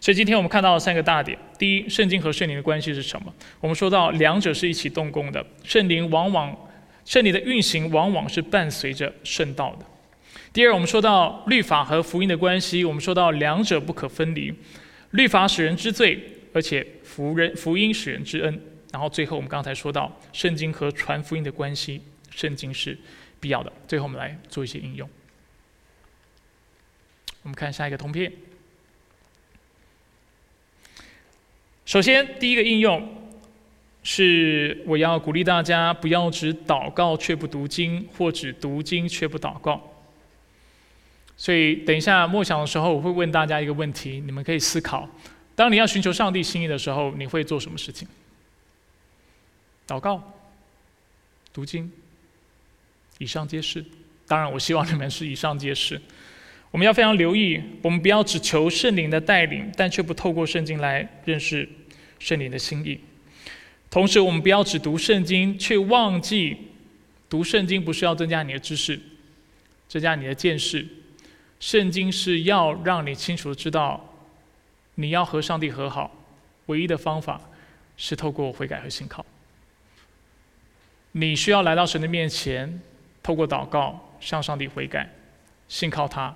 [0.00, 3.30] 所以今天我们看到了三个大点：第一，圣经和圣灵的关系是什么？
[3.60, 6.56] 我们说到两者是一起动工的，圣灵往往
[7.04, 9.84] 圣灵的运行往往是伴随着圣道的。
[10.54, 14.50] 第二，我们说到律法和福音的关系，我们说到两者不可分离，
[15.16, 16.86] 律法使人知罪，而且。
[17.16, 18.60] 福人福音使人知恩，
[18.92, 22.98] 然后最后我们刚才说到圣经和传福音的关系，圣经是
[23.40, 23.72] 必要的。
[23.88, 25.08] 最后我们来做一些应用。
[27.42, 28.30] 我们看下一个通片。
[31.86, 33.32] 首先，第一个应用
[34.02, 39.95] 是我要鼓励大家不要只祷告却不读经，或只读经却不祷告。
[41.36, 45.08] 所以，等一下默想的时候，我会问大家一个问题，你们可以思考。
[45.54, 48.08] 当你要寻求上帝心意的时候，你会做什么事情？
[49.86, 50.22] 祷告、
[51.52, 51.92] 读经，
[53.18, 53.84] 以上皆是。
[54.26, 56.00] 当然，我希望你们是以上皆是。
[56.70, 61.68] 我们要非常留意，我们不要只求圣灵的带领，但却不透过圣经来认识
[62.18, 62.98] 圣灵的心意。
[63.90, 66.56] 同时，我们不要只读圣经，却忘记
[67.28, 68.98] 读圣经不是要增加你的知识、
[69.88, 70.86] 增加你的见识。
[71.58, 74.12] 圣经是要让你清楚知道。
[74.98, 76.10] 你要和上帝和好，
[76.66, 77.38] 唯一的方法
[77.98, 79.24] 是透过悔改和信靠。
[81.12, 82.80] 你需要来到神的面前，
[83.22, 85.10] 透过祷告向上帝悔改，
[85.68, 86.34] 信靠他。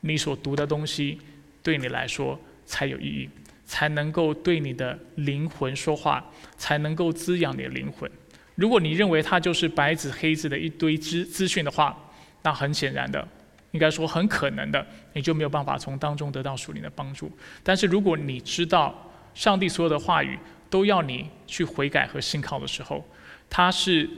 [0.00, 1.20] 你所读的东西
[1.62, 3.30] 对你来说才有意义，
[3.64, 6.24] 才能够对你的灵魂说话，
[6.56, 8.10] 才能够滋养你的灵魂。
[8.56, 11.96] 如果你认为它就是白纸黑字的一堆资资讯的话，
[12.42, 13.26] 那很显然的。
[13.72, 17.30] 应该说很可能的，你就没有办法从当中得到属灵的帮助。
[17.62, 23.04] 但是如果你知道上帝所有的话语都要你去悔改和信靠的时候，
[23.48, 24.08] 他是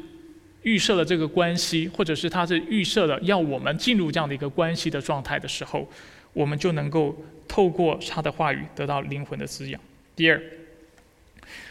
[0.63, 5.89] 预设了这个关系，或者是他是预设了要我们进入这样的一个关系的状态的时候，
[6.33, 7.15] 我们就能够
[7.47, 9.81] 透过他的话语得到灵魂的滋养。
[10.15, 10.41] 第二，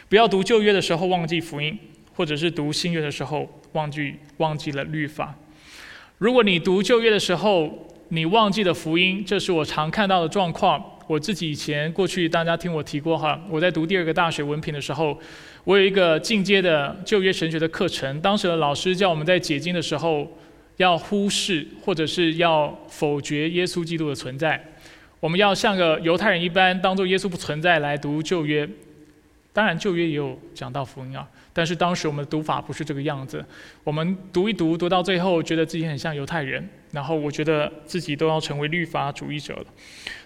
[0.08, 1.78] 不要读旧约的时候忘记福音，
[2.14, 5.34] 或者是读新约的时候忘记忘记了律法。
[6.22, 7.68] 如果你读旧约的时候，
[8.10, 10.80] 你忘记了福音，这是我常看到的状况。
[11.08, 15.18] 我自己以前过去，大家听我提过哈，我在读第二个大学文凭的时候，
[15.64, 18.20] 我有一个进阶的旧约神学的课程。
[18.20, 20.30] 当时的老师叫我们在解经的时候，
[20.76, 24.64] 要忽视或者是要否决耶稣基督的存在。
[25.18, 28.68] 我们要像个犹太人一般，当做耶稣不存在来读旧约。
[29.52, 31.26] 当然旧约也有讲到福音啊。
[31.54, 33.44] 但是当时我们的读法不是这个样子，
[33.84, 39.66] 我们读一读，读到最后，觉得自己很像犹太人，然后我觉得自己都要成为律法主义者了。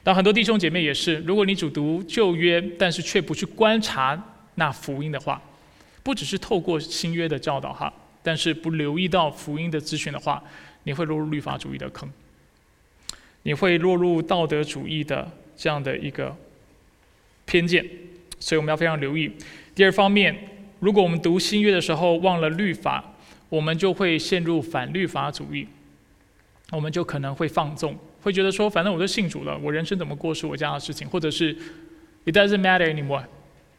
[0.04, 4.16] 但很多弟兄姐妹也是，如果你只读旧约，但是却不去观察
[4.54, 5.42] 那福音的话，
[6.04, 10.40] 不只是透过新约的教导哈，但是不留意到福音的资讯的话，
[10.84, 12.08] 你会落入律法主义的坑，
[13.42, 16.36] 你会落入道德主义的这样的一个
[17.46, 17.84] 偏见，
[18.38, 19.32] 所以我们要非常留意。
[19.74, 20.54] 第二方面。
[20.78, 23.02] 如果我们读新约的时候忘了律法，
[23.48, 25.66] 我们就会陷入反律法主义，
[26.72, 31.56] 我们就可能会放纵，会觉得说，反正我都信主了，我人生怎么过是我家的事情，或者是
[32.24, 33.24] It doesn't matter anymore，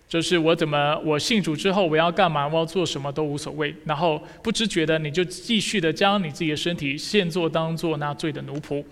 [0.08, 8.84] 就是我怎么我信主之后我要干嘛，我要做什么都无所谓，然后不知觉的你就继续的将你自己的身体现做当做那罪的奴仆，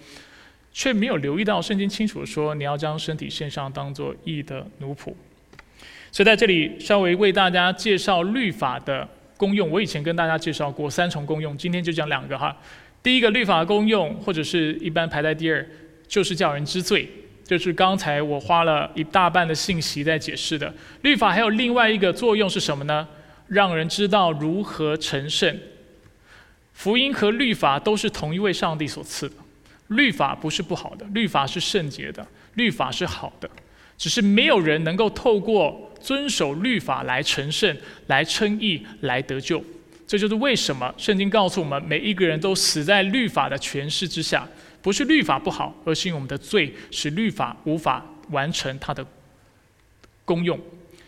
[0.73, 5.13] 却没有留意到圣经清楚说你要将身体献上当做义的奴仆。
[6.15, 9.05] 所以在这里稍微为大家介绍律法的
[9.35, 9.69] 功用。
[9.69, 12.55] 我以前跟大家介绍过三重功用，今天就讲两个哈。
[13.03, 15.67] 第一个律法功用，或者是一般排在第二，
[16.07, 17.05] 就是叫人知罪。
[17.43, 20.73] 就是刚才我花了一大半的信息在解释的。
[21.01, 23.05] 律法还有另外一个作用是什么呢？
[23.49, 25.53] 让人知道如何成圣。
[26.71, 29.35] 福音和律法都是同一位上帝所赐的。
[29.89, 33.49] 律法不是不好的，律法是圣洁的，律法是好的。
[33.97, 37.75] 只是没有人能够透过遵守律法来成圣、
[38.07, 39.63] 来称义、来得救。
[40.07, 44.47] 这就是为什么圣经告诉我们，每一个人都死在律法的权势之下。
[44.81, 49.03] 不是律法不好，而是因为我们的罪使律法无法完成它的
[50.23, 50.59] 功用，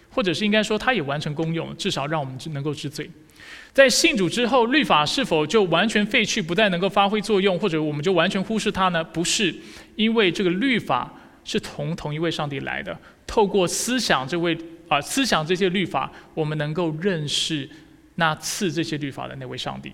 [0.09, 3.07] 或者是应该说，它也完成功用，至少让我们能够知罪。
[3.71, 9.03] 在信主之后，律法是否就完全废去，不再能够发挥作用，或者我们就完全忽视它呢？
[9.03, 9.55] 不是，
[9.95, 11.13] 因为这个律法
[11.43, 14.57] 是从同一位上帝来的，透过思想这位
[14.87, 17.69] 啊，思想这些律法，我们能够认识
[18.15, 19.91] 那赐这些律法的那位上帝，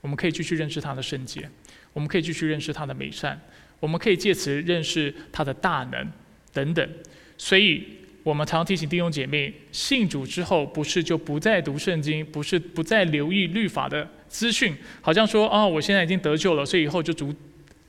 [0.00, 1.48] 我们可以继续认识他的圣洁。
[1.94, 3.38] 我们可以继续认识他的美善，
[3.78, 6.10] 我们可以借此认识他的大能
[6.50, 6.88] 等等。
[7.36, 7.84] 所以，
[8.22, 17.34] 我们常提醒弟兄姐妹，信主之后不是就不再读圣经，不是不再留意律法的资讯，好像说哦，我现在已经得救了，所以以后就读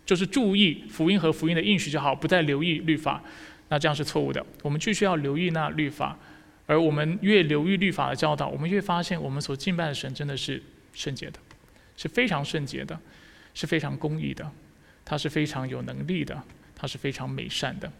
[0.06, 3.24] 就是注意福音和福音的应许就好，不再留意律法。
[3.74, 4.46] 那这样是错误的。
[4.62, 6.16] 我们继续要留意那律法，
[6.68, 10.62] 而我们越留意律法的教导，我们越发现我们所敬拜的神真的是
[10.94, 11.40] 圣洁的，
[11.98, 13.00] 是非常圣洁的。
[13.56, 14.52] 是非常公义的，
[15.06, 16.42] 他是非常有能力的，
[16.76, 17.92] 他是非常美善的。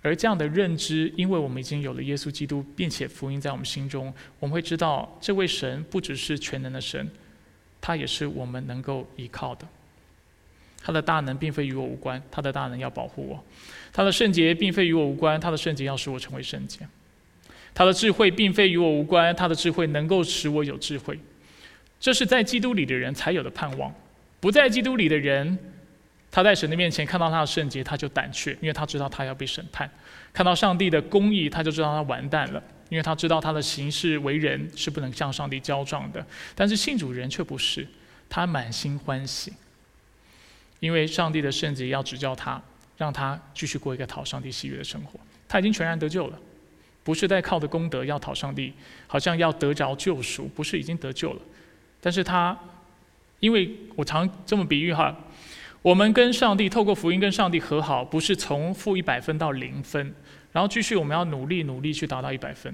[0.00, 4.10] 而这样的认知，因为我们已经有了耶稣基督，并且福音在我们心中，
[4.40, 7.10] 我们会知道这位神不只是全能的神，
[7.78, 9.68] 他也是我们能够依靠的。
[10.82, 13.36] 他的大能并非与我无关，他的大能要保护我；
[13.92, 16.80] 他的圣洁并非与我无关，他的圣洁要使我成为圣洁；
[17.74, 21.18] 他的智慧并非与我无关，他的智慧能够使我有智慧。
[22.00, 23.94] 这是在基督里的人才有的盼望。
[24.40, 25.56] 不在基督里的人，
[26.30, 29.86] 他在神的面前看到他的圣洁，他就胆怯，因为他知道他要被审判；
[30.32, 36.26] 看到上帝的公义，他就知道他完蛋了，因为他知道他的行事为人是不能向上帝交账的。
[36.56, 37.86] 但是信主人却不是，
[38.28, 39.52] 他满心欢喜，
[40.80, 42.60] 因为上帝的圣洁要指教他，
[43.02, 45.18] 让他继续过一个讨上帝喜悦的生活。
[45.48, 46.38] 他已经全然得救了，
[47.02, 48.72] 不是在靠的功德要讨上帝，
[49.06, 51.40] 好像要得着救赎，不是已经得救了，
[52.00, 52.56] 但是他。
[53.42, 55.12] 因为我常这么比喻哈，
[55.82, 60.14] 我们跟上帝透过福音跟上帝和好，不是从负一百分到零分，
[60.52, 62.72] 然后继续我们要努力努力去达到一百分。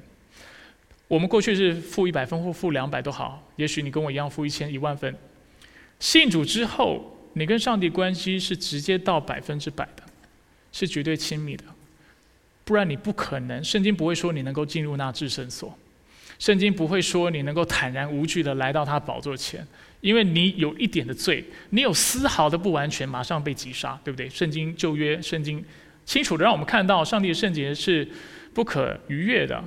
[1.08, 5.16] 我们过去是负一百分或负两百都好，也许你跟我一样负一千一万分。
[5.98, 10.02] 信主之后，你跟上帝关系是直接到百分之百的，
[10.78, 11.64] 是绝对亲密的，
[12.64, 13.64] 不然你不可能。
[13.64, 15.76] 圣经不会说你能够进入那至圣所，
[16.38, 19.66] 圣经不会说你能够坦然无惧的来到他宝座前。
[20.00, 24.28] 因为你有一点的罪，你有丝毫的不完全，马上被击杀，对不对？
[24.28, 25.64] 圣经旧约圣经
[26.06, 28.08] 清楚的让我们看到，上帝的圣洁是
[28.54, 29.60] 不可逾越的。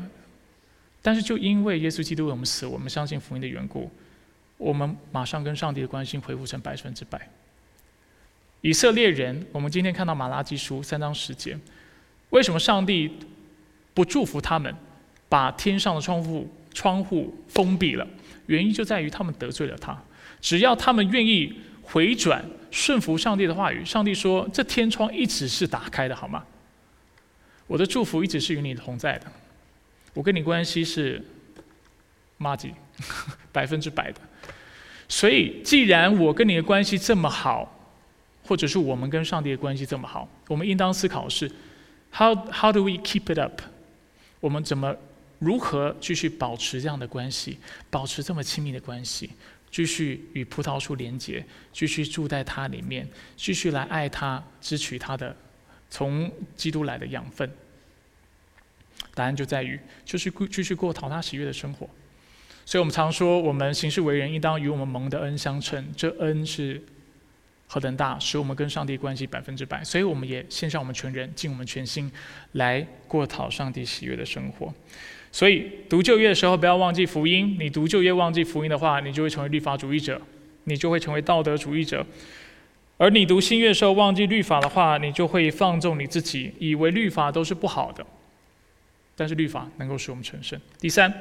[1.02, 3.92] 但是就因为耶稣基督为我们死，我们相信福音的缘故，
[4.58, 7.28] 我们马上跟上帝的关系恢复成百分之百。
[8.62, 11.58] 以色列人，我们今天看到马拉基书三章十节，
[12.30, 13.12] 为什么上帝
[13.94, 14.74] 不祝福他们，
[15.28, 18.08] 把天上的窗户窗户封闭了？
[18.46, 20.00] 原因就在于他们得罪了他。
[20.40, 26.44] 只要他们愿意回转顺服上帝的话语，上帝说：“这天窗一直是打开的，好吗？
[27.68, 29.26] 我的祝福一直是与你同在的，
[30.14, 31.24] 我跟你关系是
[32.38, 32.74] 妈吉，
[33.52, 34.20] 百分之百的。
[35.08, 37.81] 所以，既然我跟你的关系这么好，
[38.52, 41.50] 或者是我们跟上帝的关系这么好，我们应当思考是
[42.12, 43.62] ：How how do we keep it up？
[44.42, 44.94] 我们怎么
[45.40, 49.30] 如何继续保持这样的关系，保持这么亲密的关系？”
[49.72, 55.34] 继续与葡萄树连结，继续住在它里面，继续来爱它，支取它的
[55.90, 57.50] 从基督来的养分。
[59.16, 61.90] 答案就在于，就是继续过讨他喜悦的生活。
[62.66, 66.84] 所以我们常说，我们行事为人应当与我们蒙的恩相称，这恩是
[67.74, 69.82] 何等大，使我们跟上帝关系百分之百。
[69.82, 72.12] 所以我们也献上我们全人，尽我们全心
[72.52, 74.74] 来过讨上帝喜悦的生活。
[75.32, 77.56] 所以读旧约的时候，不要忘记福音。
[77.58, 80.22] 你读旧约忘记福音的话，你就会成为律法主义者，
[80.66, 82.06] 你就会成为道德主义者。
[82.98, 88.06] 而你读新约的时候忘记律法的话，你就会放纵你自己，以为律法都是不好的。
[89.16, 90.60] 但是律法能够使我们成圣。
[90.78, 91.14] 第三，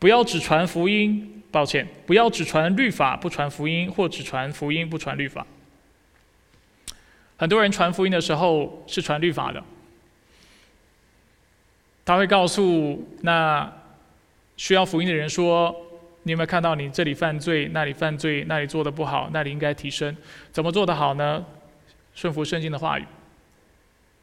[0.00, 5.46] 不要只传福音，抱歉，不要只传律法不传福音，或只传福音不传律法。
[7.38, 9.62] 很多人传福音的时候是传律法的，
[12.04, 13.72] 他会告诉那
[14.56, 15.74] 需要福音的人说
[16.24, 20.14] ：“你有没有看到你这里犯罪，那里犯罪，那里做的不好，那里应该提升？
[20.50, 21.46] 怎么做得好呢？
[22.12, 23.04] 顺服圣经的话语，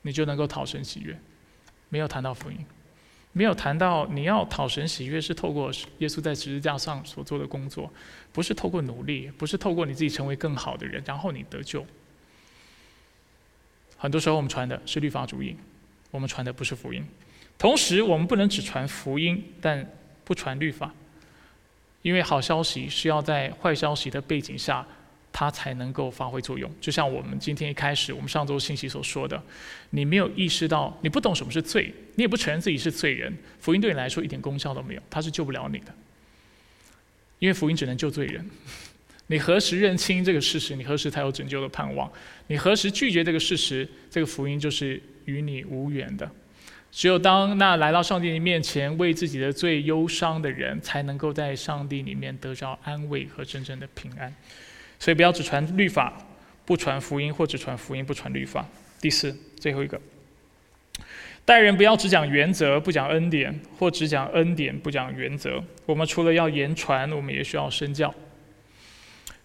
[0.02, 1.18] 你就能够讨神喜悦。”
[1.88, 2.58] 没有谈到福音，
[3.32, 7.90] 没有谈到你要讨神喜悦是透过耶稣在十字架上所做的工作，
[8.34, 11.86] 不是透过努力，不是透过你自己成为更好的人，然后你得救。
[13.98, 15.56] 很多时候我们传的是律法主义，
[16.12, 17.06] 我们传的不是福音。
[17.58, 19.90] 同时，我们不能只传福音，但
[20.24, 20.94] 不传律法，
[22.02, 24.86] 因为好消息是要在坏消息的背景下。
[25.38, 26.72] 它才能够发挥作用。
[26.80, 29.44] 就像我们今天一开始，我们上周信息所说的，
[29.90, 35.94] 你没有意识到，你不懂什么是罪，你也不承认自己是罪人，福音对你来说一点功效都没有，它是救不了你的。
[37.40, 38.50] 因为福音只能救罪人。
[39.28, 42.10] 你何时认清这个事实，你何时才有拯救的盼望？
[42.48, 46.30] 你何时拒绝这个事实，这个福音就是与你无缘的。
[46.92, 54.34] 只有当那来到上帝面前为自己的罪忧伤的人，才能够在上帝里面得着安慰和真正的平安。
[54.98, 56.14] 所以不要只传律法，
[56.66, 58.66] 不传福音，或只传福音不传律法。
[59.02, 60.00] 第四，最后一个，
[61.44, 65.62] 待人不要只讲原则不讲恩典，或只讲恩典不讲原则。
[65.86, 68.14] 我们除了要言传，我们也需要身教。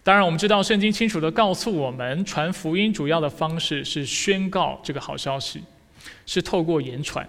[0.03, 5.61] 当然，我们知道圣经清楚的告诉我们，传福音主要的方式是宣告这个好消息，
[6.25, 7.27] 是透过言传。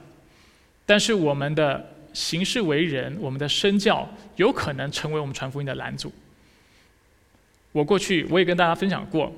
[0.87, 6.11] 但是我们的行事为人，我们的身教，有可能成为我们传福音的拦阻。
[7.73, 9.31] 我过去我也跟大家分享过，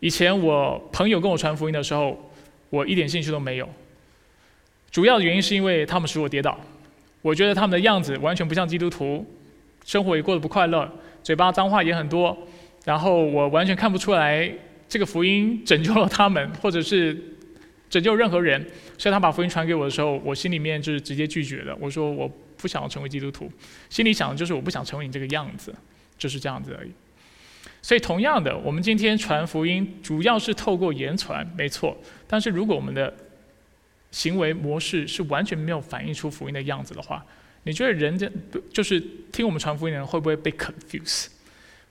[0.00, 2.30] 以前我朋友跟我传福音的时候，
[2.68, 3.66] 我一点兴趣都没有。
[4.90, 6.58] 主要的原因是因为他们使我跌倒，
[7.22, 9.26] 我觉得他们的样子完全不像基督徒，
[9.84, 10.90] 生活也过得不快乐，
[11.22, 12.36] 嘴巴脏话也很多，
[12.86, 14.50] 然后我完全看不出来
[14.88, 17.20] 这个福音拯救了他们，或者是
[17.90, 18.64] 拯救任何人。
[18.96, 21.76] 所以他把福音传给我的时候，我心里面就是直接拒绝的。
[21.80, 23.50] 我说我不想要成为基督徒，
[23.90, 25.74] 心里想的就是我不想成为你这个样子，
[26.16, 26.90] 就是这样子而已。
[27.82, 31.96] 所以，同样的，我们今天传福音主要是透过言传，没错。
[32.26, 33.12] 但是如果我们的
[34.10, 37.24] 行为模式是完全没有反映出福音的样子的话，
[37.64, 38.28] 你觉得人家
[38.72, 38.98] 就是
[39.30, 41.26] 听我们传福音的人会不会被 confuse？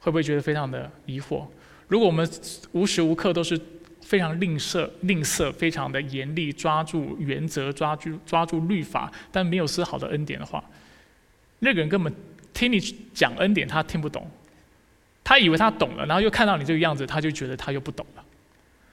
[0.05, 1.43] 会不会觉得非常的疑惑？
[1.87, 2.29] 如果我们
[2.73, 3.59] 无时无刻都是
[4.01, 10.63] 非常吝啬、吝啬、非常的严厉，抓住原则、抓住抓住律法，但没有丝毫的恩典的话，
[11.57, 12.13] 那个人根本
[12.53, 12.79] 听你
[13.15, 14.29] 讲恩典，他听不懂。
[15.23, 18.23] 他以为他懂了，然后又看到你这个样子，他就觉得他又不懂了。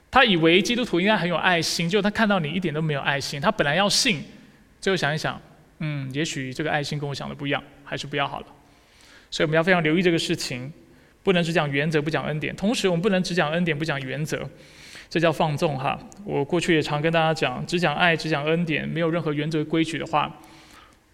[0.09, 3.39] 他以为基督徒应该很有爱心，结果他看到你一点都没有爱心。
[3.39, 4.23] 他本来要信，
[4.81, 5.39] 最后想一想，
[5.77, 8.47] 嗯，也许这个爱心跟我想的不一样，还是不要好了。
[9.29, 10.71] 所以我们要非常留意这个事情，
[11.23, 12.55] 不能只讲原则不讲恩典。
[12.55, 14.47] 同时，我们不能只讲恩典不讲原则，
[15.09, 15.97] 这叫放纵哈。
[16.23, 20.39] 我过去也常跟大家讲，只讲爱只讲恩典，没有任何原则规矩的话，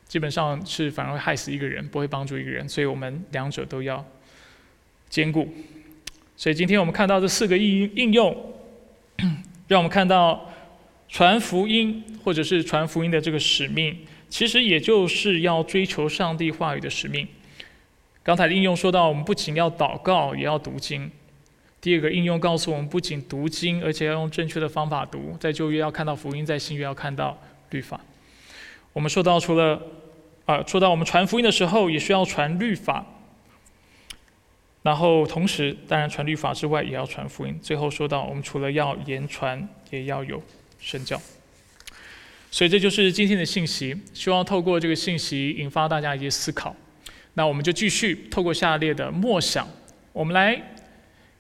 [0.08, 2.68] 基本上是反而会害死一个人，不会帮助一个人。
[2.68, 4.06] 所以我们两者都要。
[5.10, 5.52] 兼顾，
[6.38, 8.54] 所以今天我们看到这四个应应用，
[9.68, 10.48] 让我们看到
[11.08, 13.98] 传福音或者是传福音的这个使命，
[14.30, 17.28] 其实也就是要追求上帝话语的使命。
[18.30, 21.10] 刚才的应用说到，我们不仅要祷告，也要读经。
[21.82, 25.36] 第二个应用告诉我们，不仅读经，而且要用正确的方法读。
[25.40, 27.36] 在旧约要看到福音，在新约要看到
[27.72, 28.00] 律法。
[28.94, 29.82] 我们说到，除了
[30.46, 33.04] 啊，说到我们传福音的时候，也需要传律法。
[34.84, 37.60] 然后，同时，当然传律法之外，也要传福音。
[37.60, 40.40] 最后说到，我们除了要言传，也要有
[40.80, 41.20] 身教。
[42.52, 44.00] 所以这就是今天的信息。
[44.14, 46.76] 希望透过这个信息，引发大家一些思考。
[47.40, 49.66] 那我们就继续透过下列的默想，
[50.12, 50.62] 我们来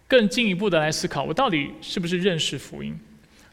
[0.08, 2.98] 更进一步的来思考：我到底是不是认识福音？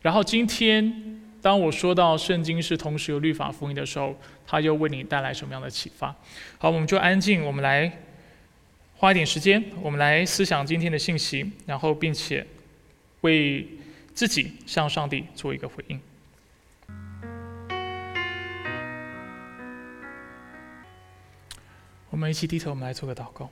[0.00, 4.16] 然后今天，当我说到圣经是同时有律法福音的时候，
[4.46, 6.14] 它又为你带来什么样的启发？
[6.58, 7.90] 好，我们就安静，我们来。
[8.98, 12.46] 花一点时间，我们来思想今天的信息，然后并且
[13.22, 13.66] 为
[14.14, 16.00] 自己向上帝做一个回应。
[22.16, 23.50] 我们一起低头，我们来做个祷告。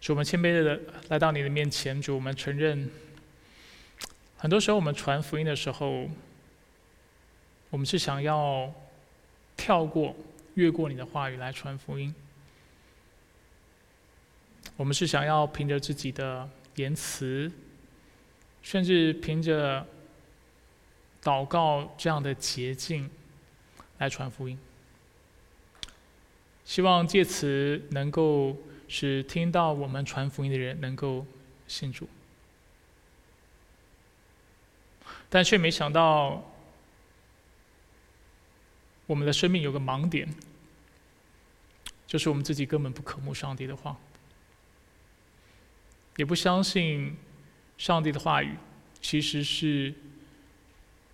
[0.00, 0.80] 主，我们谦卑的
[1.10, 2.90] 来到你的面前，主，我们承认。
[4.38, 6.08] 很多时候，我们传福音的时候，
[7.68, 8.72] 我们是想要
[9.58, 10.16] 跳过、
[10.54, 12.14] 越过你的话语来传福音。
[14.78, 17.52] 我们是想要凭着自己的言辞，
[18.62, 19.86] 甚至凭着
[21.22, 23.10] 祷告这样的捷径
[23.98, 24.58] 来传福音。
[26.64, 28.56] 希望借此能够
[28.88, 31.26] 使听到我们传福音的人能够
[31.66, 32.08] 信主，
[35.28, 36.42] 但却没想到
[39.06, 40.32] 我们的生命有个盲点，
[42.06, 43.96] 就是我们自己根本不渴慕上帝的话，
[46.16, 47.16] 也不相信
[47.82, 48.54] 上帝的话语
[49.00, 49.92] 其实是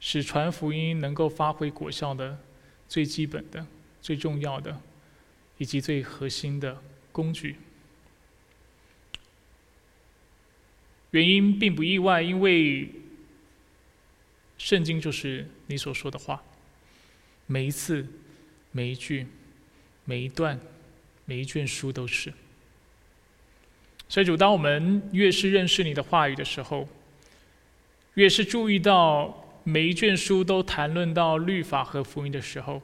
[0.00, 2.38] 使传福音能够发挥果效的
[2.86, 3.66] 最基本的、
[4.02, 4.78] 最重要的
[5.56, 7.56] 以及最核心的工具。
[11.12, 12.90] 原因并不意外，因为
[14.58, 16.44] 圣经就是你所说的话，
[17.46, 18.06] 每一次、
[18.72, 19.26] 每一句、
[20.04, 20.60] 每一段、
[21.24, 22.30] 每一卷书都是。
[24.08, 26.88] 所以主，当我们越是认识你的话语的时候，
[28.14, 32.80] 越是注意到每一卷书都谈论到律法和福音的时候，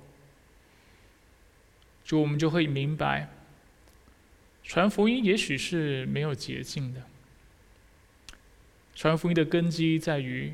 [2.04, 3.30] 主，我们就会明白，
[4.62, 7.02] 传福音也许是没有捷径的。
[8.94, 10.52] 传福音的根基在于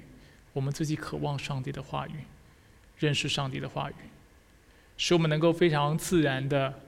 [0.52, 2.12] 我们自己渴望上帝的话语，
[2.96, 3.94] 认识上帝的话语，
[4.96, 6.80] 使我们能够非常自然的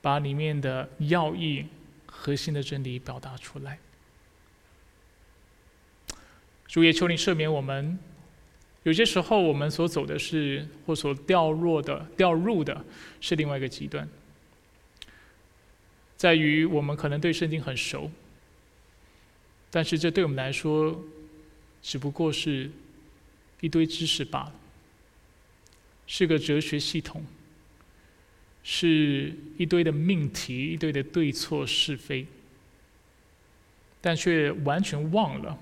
[0.00, 1.66] 把里面的要义、
[2.20, 3.78] 核心的真理表达出来。
[6.66, 7.98] 主也求你赦免我们，
[8.82, 12.84] 有些时候我们所走的是或所掉落的、掉入的
[13.20, 14.06] 是另外一个极端，
[16.16, 18.10] 在于我们可能对圣经很熟。
[19.70, 21.02] 但是这对我们来说，
[21.80, 22.70] 只不过是
[23.60, 24.52] 一堆知识罢了，
[26.06, 27.24] 是个哲学系统，
[28.70, 32.26] 是一堆的命题，一堆的对错是非，
[33.98, 35.58] 但却完全忘了，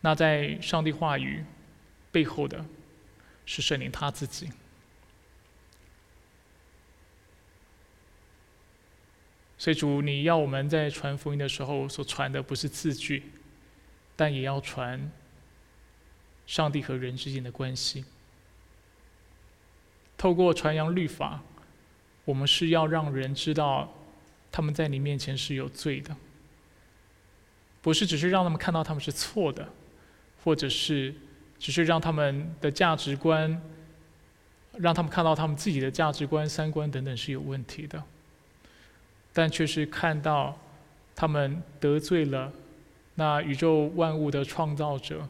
[0.00, 1.44] 那在上帝话语
[2.10, 2.64] 背后的
[3.44, 4.48] 是圣灵他自己。
[9.58, 13.22] 所以主，你要我们在传福音的时候所传的不是字句，
[14.16, 15.12] 但也要传
[16.46, 18.06] 上帝和人之间的关系。
[20.16, 21.42] 透过传扬律法，
[22.24, 23.92] 我们是要让人知道
[24.52, 26.14] 他们在你面前是有罪的，
[27.82, 29.68] 不是只是让他们看到他们是错的，
[30.44, 31.14] 或者是
[31.58, 33.60] 只是让他们的价值观，
[34.72, 38.02] 让他们看到他们自己的价值观、三观等等是有问题的。
[39.32, 40.58] 但却是看到
[41.14, 42.52] 他们得罪了
[43.14, 45.26] 那宇宙万物的创造者，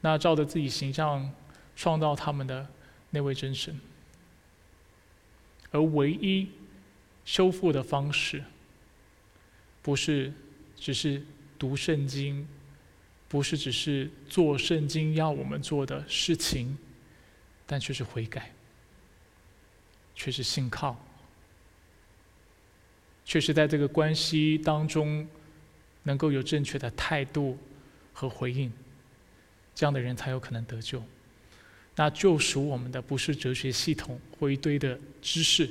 [0.00, 1.30] 那照着自己形象
[1.76, 2.66] 创造他们的
[3.10, 3.78] 那位真神，
[5.74, 6.48] 而唯一
[7.24, 8.44] 修复的方式，
[9.82, 10.32] 不是
[10.76, 11.20] 只是
[11.58, 12.46] 读圣经，
[13.26, 16.78] 不是只是做圣经要我们做的事情，
[17.66, 18.52] 但却是悔改，
[20.14, 20.96] 却是信靠。
[23.24, 25.26] 却是在这个关系当中，
[26.04, 27.58] 能够有正确的态度
[28.12, 28.72] 和回应，
[29.74, 31.02] 这样的人才有可能得救。
[31.96, 35.70] 那救赎我们的不是哲学系统或一堆的知识，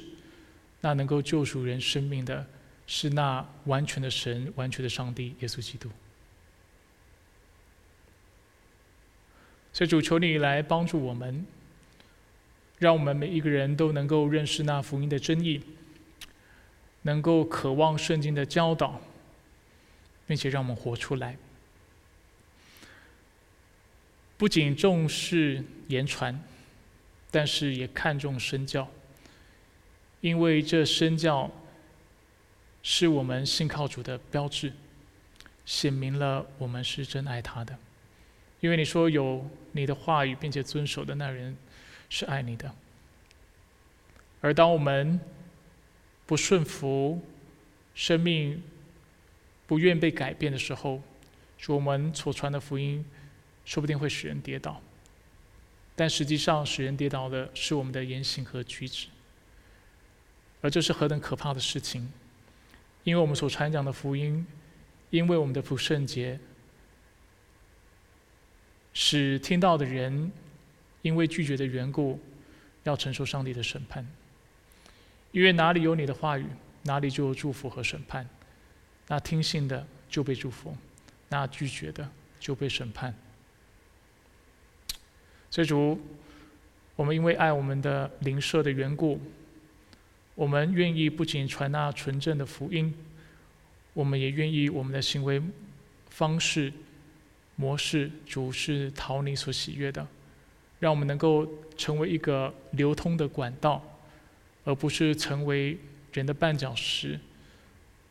[0.82, 2.46] 那能够救赎人生命的
[2.88, 5.90] 是那完全的神、完全的上帝耶稣基督。
[9.74, 11.46] 所以主求你来帮助我们，
[12.78, 15.62] 让我们每一个人都能够认识那福音的真意。
[17.06, 19.02] 能够渴望圣经的教导，
[20.26, 21.36] 并且让我们活出来。
[24.44, 26.38] 不仅重视言传，
[27.32, 28.86] 但是也看重身教，
[30.20, 31.50] 因为这身教
[32.82, 34.74] 是我们信靠主的标志，
[35.66, 37.74] 显明了我们是真爱他的。
[38.60, 41.56] 因为你说有你的话语并且遵守的那人
[42.10, 42.70] 是爱你的，
[44.42, 45.18] 而当我们。
[46.26, 47.22] 不顺服，
[47.96, 48.62] 生命
[49.68, 51.02] 不愿被改变的时候，
[51.68, 53.06] 我们所传的福音，
[53.66, 54.82] 说不定会使人跌倒。
[55.96, 59.08] 但实际上，使人跌倒的是我们的言行和举止，
[60.62, 62.12] 而这是何等可怕的事情！
[63.04, 64.48] 因为我们所传讲的福音，
[65.12, 66.40] 因为我们的不圣洁，
[68.94, 70.32] 使听到的人
[71.04, 72.20] 因为拒绝的缘故，
[72.84, 74.08] 要承受上帝的审判。
[75.32, 76.48] 因为哪里有你的话语，
[76.84, 78.28] 哪里就有祝福和审判。
[79.08, 80.76] 那听信的就被祝福，
[81.30, 82.10] 那拒绝的
[82.40, 83.14] 就被审判。
[85.54, 86.02] 所以主，
[86.96, 89.22] 我们因为爱我们的灵舍的缘故，
[90.34, 92.92] 我们愿意不仅传那纯正的福音，
[93.94, 95.40] 我们也愿意我们的行为
[96.10, 96.74] 方式
[97.56, 100.08] 模式，主是讨你所喜悦的，
[100.80, 101.48] 让我们能够
[101.78, 103.80] 成为一个流通的管道。
[104.64, 105.78] 而不是成为
[106.14, 107.20] 人的绊脚石，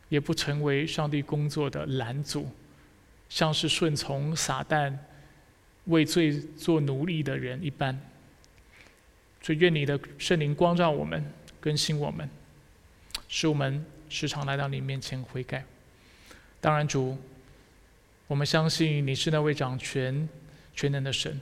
[0.07, 2.47] 也不成为上帝工作的拦阻，
[3.27, 4.95] 像是顺从撒旦、
[5.85, 7.99] 为罪做奴隶的人一般。
[9.41, 11.23] 所以，愿你的圣灵光照我们，
[11.59, 12.29] 更新我们，
[13.27, 15.65] 使我们时常来到你面前悔改。
[16.61, 17.17] 当然，主，
[18.27, 20.29] 我们相信你是那位掌权、
[20.73, 21.41] 全能的神。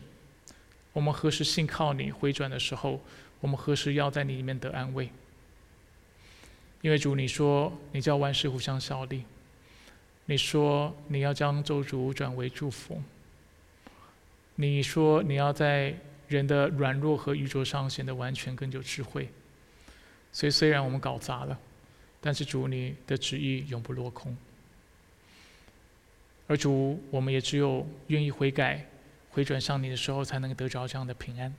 [0.94, 3.00] 我们何时信靠你回转的时候，
[3.40, 5.10] 我们何时要在你里面得安慰？
[6.82, 9.24] 因为主，你说你叫万事互相效力，
[10.26, 13.00] 你说你要将咒诅转为祝福，
[14.62, 15.96] 你说你要在。
[16.32, 19.28] 人的软弱和愚拙上显得完全更有智慧，
[20.32, 21.60] 所以虽然我们搞砸了，
[22.22, 24.34] 但是主你的旨意永不落空。
[26.48, 28.86] 而主，我们也只有愿意悔改、
[29.32, 31.54] 回转向你的时候，才能得着这样的平安。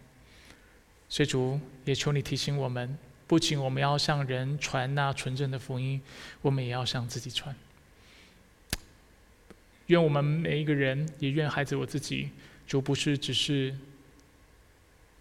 [1.11, 2.97] 所以主也求你提醒我们，
[3.27, 6.01] 不仅我们要向人传那纯正的福音，
[6.41, 7.55] 我们也要向自己传。
[9.89, 12.31] 愿我们每一个人，也愿孩子我自己，
[12.73, 13.77] 主不是只是。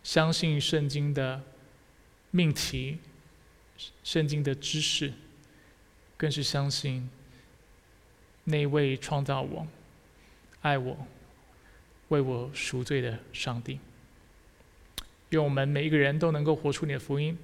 [0.03, 1.39] 相信圣经的
[2.31, 2.97] 命题，
[4.03, 5.13] 圣经的知识，
[6.17, 7.07] 更是相信
[8.45, 9.67] 那位创造我、
[10.61, 10.97] 爱我、
[12.07, 13.79] 为我赎罪的上帝。
[15.29, 17.37] 愿我们每一个人都能够活出你的福音，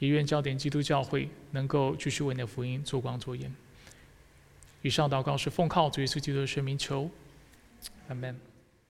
[0.00, 3.54] 也愿焦点基督教会能够继续为你的福音做光做盐。
[4.82, 7.08] 以上祷告是奉靠主耶稣基督的圣名求，
[8.08, 8.49] 阿门。